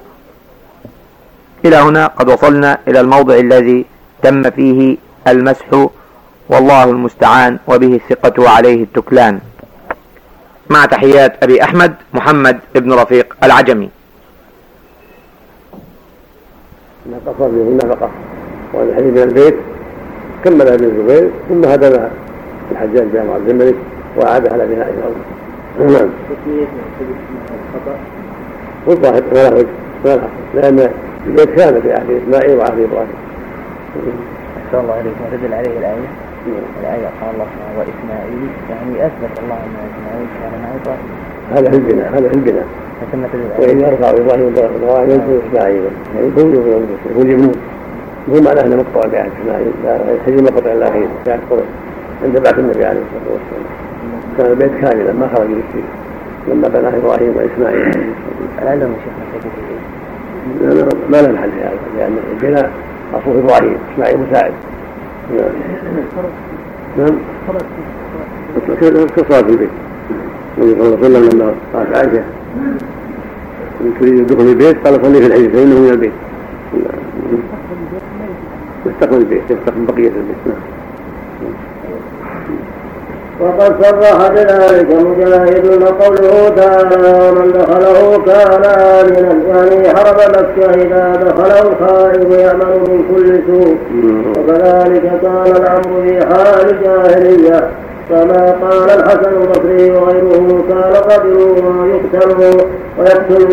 [1.65, 3.85] إلى هنا قد وصلنا إلى الموضع الذي
[4.23, 4.97] تم فيه
[5.29, 5.89] المسح
[6.49, 9.41] والله المستعان وبه الثقة وعليه التكلان.
[10.71, 13.91] مع تحيات أبي أحمد محمد بن رفيق العجمي.
[17.27, 18.11] قصر به النفقة
[18.75, 19.57] والحديث من البيت
[20.45, 22.09] كمل ابن الزبير ثم هدم
[22.71, 23.77] الحجاج بن عبد الملك.
[24.17, 25.17] وأعاد على بناء الأرض.
[25.79, 26.09] نعم.
[28.87, 29.67] والظاهر له
[30.05, 30.91] ما له لأن
[31.27, 33.17] البيت كان في عهد إسماعيل وعهد إبراهيم.
[34.67, 36.09] أحسن الله عليكم تدل عليه الآية
[36.81, 37.47] الآية قال الله
[37.79, 41.09] وإسماعيل يعني أثبت الله أن إسماعيل كان مع إبراهيم.
[41.55, 42.67] هذا في البناء هذا في البناء.
[43.13, 45.83] ثم تدل وإن يرفع إبراهيم القواعد ينصر إسماعيل.
[46.15, 46.43] يعني هو
[47.17, 47.53] هو اليمين
[48.29, 49.73] مو معناه أنه مقطوع بعهد إسماعيل.
[49.85, 51.65] لا الحجر مقطع الأخير بعد قريش
[52.25, 53.67] عند بعث النبي عليه الصلاة والسلام.
[54.39, 55.83] كان البيت كاملا ما خرج به
[56.49, 58.13] لما بناه إبراهيم وإسماعيل
[58.63, 62.71] العلم يا شيخنا ما له محل في هذا لأن البناء
[63.15, 64.53] أصله إبراهيم إسماعيل مساعد
[65.37, 65.51] نعم
[66.99, 67.15] نعم
[69.17, 69.69] كصلاة البيت
[70.59, 72.25] النبي صلى الله عليه وسلم لما قالت عائشة
[73.81, 76.13] إن تريد دخول البيت قال صلي في الحج فإنه من البيت
[78.87, 80.76] يستقبل البيت يستقبل بقية البيت نعم
[83.41, 91.73] وقد صرح بذلك مجاهد وقوله تعالى ومن دخله كان آمنا يعني حرم مكة إذا دخله
[91.73, 93.77] الخائف يأمن من كل سوء
[94.39, 97.71] وكذلك كان الأمر في حال جاهلية
[98.11, 101.39] كما قال الحسن البصري وغيره كان الرجل
[101.91, 102.61] يقتل
[102.99, 103.53] ويقتل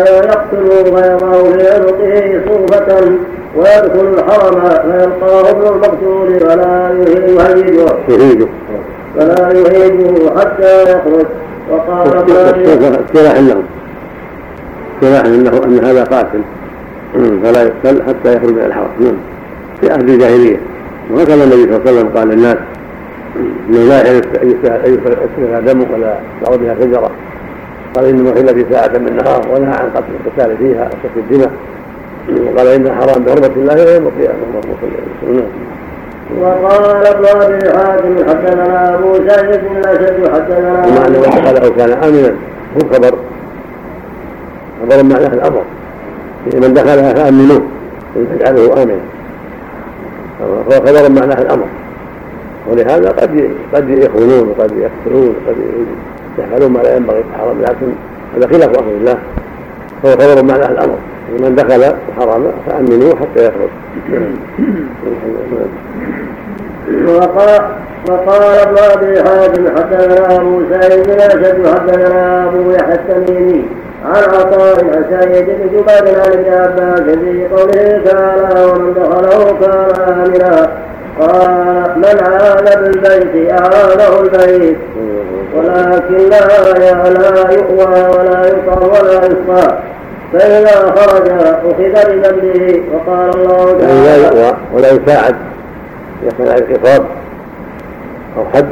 [0.00, 3.16] ويقتل ويضع في عنقه صوفة
[3.56, 6.90] ويدخل الحرم فيلقاه ابن المقتول فلا
[8.08, 8.48] يهيجه.
[9.16, 11.26] فلا يهيجه حتى يخرج.
[11.70, 13.62] وقال اصطلاح له؟
[14.96, 16.42] اصطلاح انه أن هذا قاتل؟
[17.14, 18.90] فلا يقتل حتى يخرج من الحرم.
[19.00, 19.16] نعم
[19.80, 20.60] في عهد الجاهلية.
[21.10, 22.56] وهكذا النبي صلى الله عليه وسلم قال للناس
[23.68, 27.10] إنه لا يسفك دم ولا تعود بها شجره
[27.94, 31.50] قال إنما احل في ساعه من النهار ونهى عن قتل القتال فيها وسفك الدماء.
[32.30, 34.88] وقال إن حرام بحرمة الله ويوم القيامه اللهم صل
[35.22, 35.46] وسلم
[36.40, 42.34] وقال ابن أبي حاتم حدثنا أبو سعيد بن الاشد حدثنا ومعنى من دخله كان آمنا
[42.76, 43.14] هو خبر.
[44.82, 45.62] خبر معناه الأمر.
[46.54, 47.62] من دخلها فامنوه
[48.14, 49.00] تجعله امنا
[50.38, 51.66] فهو خبر معناه الأمر.
[52.70, 55.56] ولهذا قد قد يخونون وقد يقتلون وقد
[56.38, 57.92] يفعلون ما لا ينبغي في الحرم لكن
[58.36, 59.18] هذا خلاف أمر الله.
[60.02, 60.98] فهو خبر معناه الأمر.
[61.30, 63.70] من دخل الحرم فامنوه حتى يخرج.
[67.08, 67.62] وقال
[68.08, 73.64] وقال ابن أبي حاتم حدثنا أبو سعيد بن اسد حدثنا أبو يحيى التميمي
[74.04, 74.76] عن عطاء
[75.10, 80.56] سعيد بن جبير عن ابن عباس في قوله تعالى ومن دخله كان آمنا.
[81.20, 84.78] قال من عاد بالبيت اعانه البيت
[85.56, 86.40] ولكن لا
[87.08, 89.91] لا يؤوى ولا يقر ولا يسقى.
[90.32, 95.36] فإذا خرج أخذ بذنبه وقال الله تعالى ولا يساعد
[96.22, 97.06] يكون على الخطاب
[98.36, 98.68] أو حد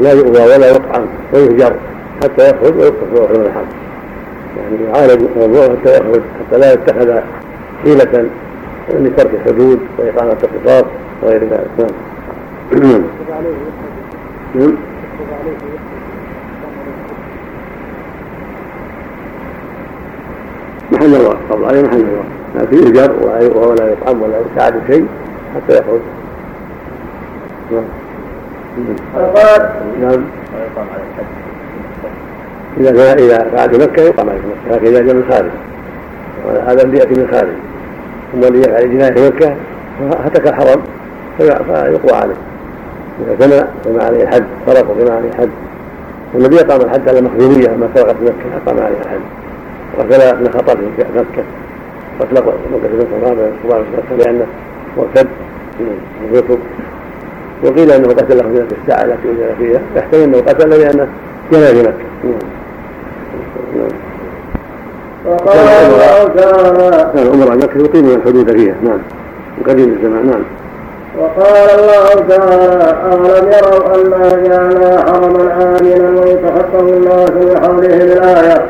[0.00, 1.74] لا يؤوى ولا يطعم ويهجر
[2.22, 3.66] حتى يخرج ويكفر من الحرب.
[4.56, 7.20] يعني يعالج الموضوع حتى يخرج حتى لا يتخذ
[7.82, 8.28] حيلة
[8.90, 10.84] لترك الحدود وإقامة القصاص
[11.22, 11.90] وغير ذلك.
[12.72, 13.04] نعم.
[21.04, 22.24] محل الله قبل عليه محل الله
[22.54, 23.12] لكن يهجر
[23.54, 25.06] ولا يطعم ولا يساعد شيء
[25.54, 26.00] حتى يخرج
[27.72, 27.84] نعم.
[29.14, 29.70] فقال
[30.00, 30.24] نعم.
[32.80, 35.50] إذا كان إذا بعد مكة يقام عليه مكة لكن إذا جاء من خارج.
[36.66, 37.54] هذا اللي يأتي من خارج.
[38.32, 39.56] ثم اللي يفعل جناية في مكة
[40.24, 40.82] هتك الحرم
[41.38, 42.34] فيقوى عليه.
[43.20, 45.50] إذا زنى فما عليه الحد سرق وما عليه الحد
[46.34, 49.43] والنبي أقام الحد على مخزومية ما سرقت في مكة أقام عليه الحد
[49.98, 51.44] قتل ابن خطر في مكة.
[52.20, 52.34] قتل
[52.72, 53.84] مكة بن صلابة صلى
[54.18, 54.46] لأنه
[54.96, 55.26] مرتد
[55.80, 56.58] من الكفر
[57.62, 59.80] وقيل أنه قتله في نفس الساعة التي وجد فيها.
[59.96, 61.08] يحتمل أنه قتل لأنه
[61.52, 62.04] جنى في مكة.
[65.26, 68.74] وقال الله تعالى كان عمر مكة يقيمون الحدود فيها.
[68.82, 68.98] نعم.
[69.58, 70.26] من قديم الزمان.
[70.26, 70.44] نعم.
[71.18, 78.66] وقال الله تعالى أولم يروا أنا جعلنا حرما آمنا ويتخطف الناس بحوله الآية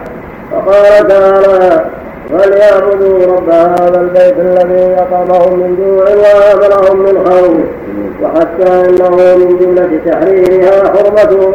[0.54, 1.84] وقال تعالى
[2.30, 7.84] فليعبدوا رب هذا البيت الذي أقامهم من جوع وآمنهم من خوف؟
[8.22, 11.52] وحتى إنه من جملة تحريرها حرمه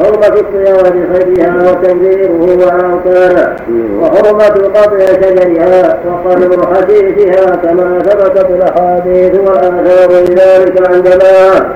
[0.00, 3.56] حرمة الصيام بصيدها وتنذيره وعوقاها
[4.00, 11.74] وحرمة قطع شجرها وقدر حديثها كما ثبتت الأحاديث والاثار بذلك عن جماعة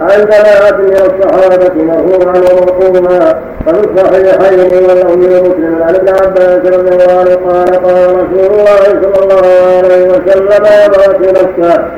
[0.00, 7.18] عن جماعة من الصحابة مرفوعا وموقوفا ففي الصحيحين وله مسلم عن ابن عباس رضي الله
[7.20, 9.42] عنه قال قال رسول الله صلى الله
[9.78, 11.90] عليه وسلم يا مكة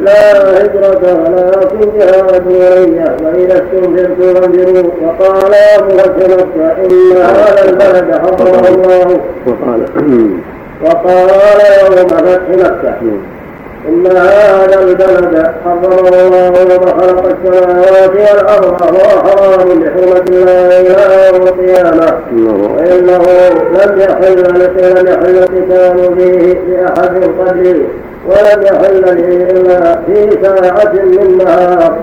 [0.00, 6.48] لا هجرة ولكن جهاد ولية وإذا استنفرتم فانفروا وقال يا مغفرة
[6.84, 9.20] إن هذا البلد حرمه الله.
[9.46, 9.80] وقال
[10.82, 13.33] وقال يوم فتح مكة.
[13.88, 22.18] إن هذا البلد حرمه الله وخلق السماوات والأرض وهو حرام بحرمة الله إلى يوم القيامة.
[22.76, 23.22] وإنه
[23.72, 27.86] لم يحل لم يحل القتال فيه لأحد قبلي
[28.28, 31.98] ولم يحل لي إلا في ساعة من نهار.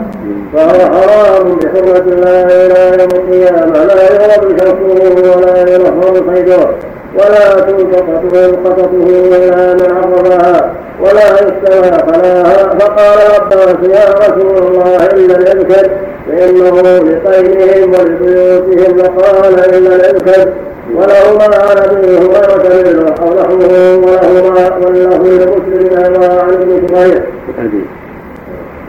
[0.53, 3.83] فهو حرام بحرمة الله إلى يوم القيامة.
[3.83, 6.67] لا يرد شكره ولا ينحر صيده
[7.15, 15.37] ولا تلتقط ملقطته إلا من عرضها ولا يستوى خلاها فقال عباس يا رسول الله إلا
[15.37, 15.89] الإذكر
[16.27, 18.99] فإنه لطيرهم ولبيوتهم.
[18.99, 20.53] وقال إلا الإذكر
[20.95, 27.23] ولهما عن ابي هريره منه أو نحوه ولهما والله لمسلم أيضا عن ابن جبير
[27.59, 27.85] عن أبي.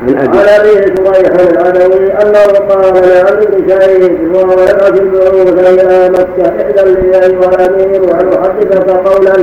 [0.06, 8.02] شريح العدوي أنه قال لعبد شهيد وهو يبعث البعوث إلى مكه إحدى لي ايها الامير
[8.20, 9.36] ان أحدثك قولا.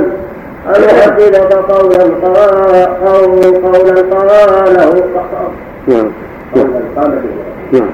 [0.76, 2.02] ان احدثك قولا
[3.06, 3.32] أو
[3.72, 5.04] قولا قاله
[5.88, 6.12] نعم
[6.54, 7.22] قولا قال
[7.72, 7.90] نعم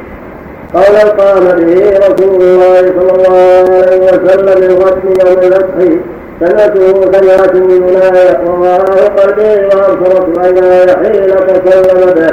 [1.18, 5.98] قام به رسول الله صلى الله عليه وسلم الغد يوم الفتح
[6.40, 12.30] سمعته سمعت من ولاية وراءه قلبي وأبصرت عيناي حين تكلم به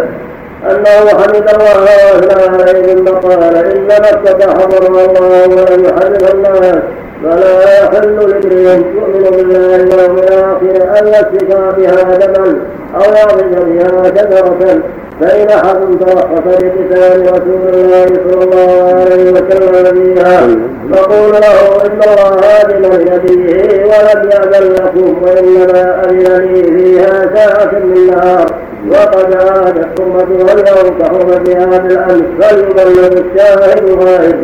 [0.71, 6.83] أنه حمد الله وأثنى عليه ثم قال إن مكة حضرها الله ولم يحرم الناس
[7.23, 12.57] فلا يحل لامرئ يؤمن بالله واليوم الآخر أن يسفك بها دما
[12.95, 14.81] أو يعرض بها شجرة
[15.21, 20.47] فإن أحد توقف لقتال رسول الله صلى الله عليه وسلم فيها
[20.93, 28.07] فقول له إن الله أذن لنبيه ولم يأذن لكم وإنما أذن لي فيها ساعة من
[28.07, 28.45] نهار
[28.91, 34.43] وقد عادت حرمتها اليوم كحرمتها بالأمس فليبلغ الشاهد الغائب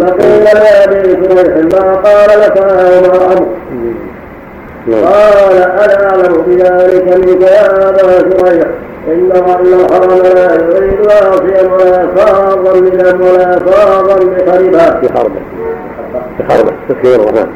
[0.00, 3.48] فقيل لأبي شريح ما قال لك وما أمر
[4.92, 8.66] قال أنا أعلم بذلك منك يا أبا شريح
[9.08, 15.40] إن إن الحرم لا يريد عاصيا ولا فاضا من ولا فاضا بخربة بحربة
[16.40, 17.46] بحربة تسكير الرحمن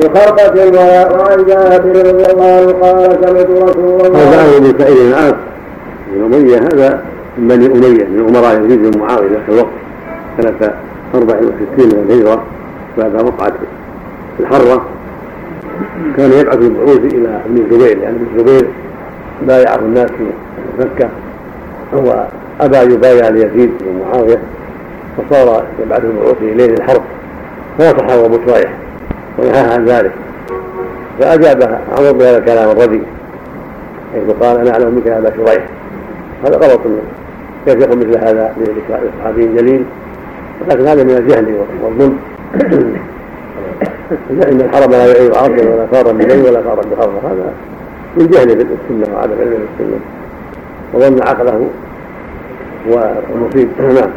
[0.00, 0.78] بخربة
[1.18, 5.34] وعن جابر رضي الله عنه قال سمعت رسول الله هذا بن سعيد العاص
[6.12, 7.02] بن هذا
[7.38, 9.70] من بني أمية من أمراء يزيد بن معاوية في الوقت
[10.38, 10.74] سنة
[11.14, 12.42] 64 من الهجرة
[12.98, 13.52] بعد وقعة
[14.40, 14.84] الحرة.
[16.16, 18.68] كان يبعث البعوث إلى ابن الزبير يعني ابن الزبير
[19.42, 20.24] بايعه الناس في
[20.78, 21.08] مكة.
[21.94, 22.26] هو
[22.60, 24.38] أبى يبايع ليزيد بن معاوية
[25.16, 27.02] فصار يبعث البعوث إليه للحرب.
[27.78, 28.72] فنصحه أبو شريح
[29.38, 30.12] ونهاه عن ذلك.
[31.20, 33.02] فأجاب عمر بهذا الكلام الردي
[34.14, 35.64] حيث قال أنا أعلم منك أبا شريح.
[36.44, 36.80] هذا غلط.
[37.66, 39.84] كيف يقول مثل هذا لصحابي جليل.
[40.68, 42.18] لكن هذا من الجهل والظلم.
[44.30, 47.12] إن الحرم لا يعيب عرضا ولا فارا بليل ولا فارا بحرم.
[47.24, 47.52] هذا
[48.16, 50.00] من جهل بالسنه وعدم علم بالسنه
[50.94, 51.66] وظن عقله
[52.88, 54.10] والمصيب نعم.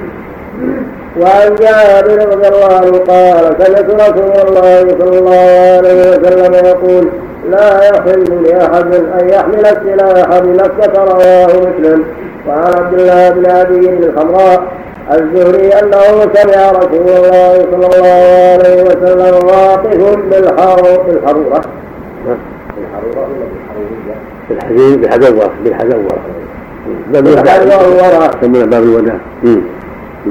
[1.20, 7.08] وعن جابر رضي الله عنه قال سمعت رسول الله صلى الله عليه وسلم يقول
[7.50, 12.04] لا يحل لأحد أن يحمل السلاح بمكه رواه مسلم.
[12.48, 14.64] وعن عبد الله بن أبي الحمراء
[15.12, 18.08] الزهري أنه سمع رسول الله صلى الله
[18.54, 19.98] عليه وسلم واقف
[20.30, 21.62] بالحر بالحرورة.
[22.78, 24.16] بالحرورة ولا بالحرورية؟
[24.50, 26.20] بالحزين بالحزوره بالحزوره
[27.12, 29.20] بالحزوره يسمونه باب الوداع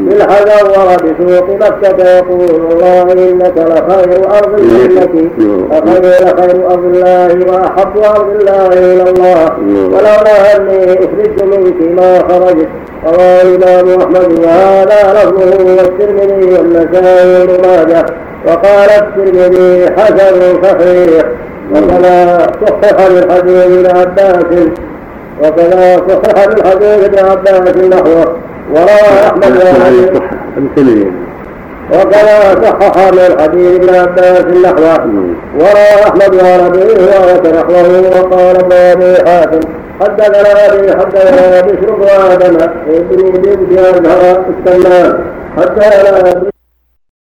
[0.04, 5.30] بالحذر بسوق مكة يقول الله إنك لخير أرض الجنة.
[5.70, 6.02] فخير
[6.36, 9.52] خير أرض الله وأحب أرض الله إلى الله.
[9.66, 12.68] ولولا أني أخرجت منك ما خرجت.
[13.06, 14.38] رواه الإمام أحمد.
[14.38, 18.06] وهذا لفظه والترمذي والنسائي وابن ماجه
[18.46, 21.24] وقال الترمذي حسن صحيح.
[21.72, 24.68] وكذا صحح من حديث ابن عباس.
[25.42, 28.36] وكذا صحح من حديث ابن عباس نحوه.
[28.70, 29.56] وروى احمد
[31.92, 35.04] وكذا صحح من الحديث ابن عباس نحوه
[35.54, 36.96] وروى احمد وربيع
[37.54, 39.60] نحوه وقال ابن أبي حاتم
[40.00, 42.56] حدثنا ابي حدثنا بشر وادم
[42.88, 45.18] ابن بن ازهر السمان
[45.56, 46.55] حدثنا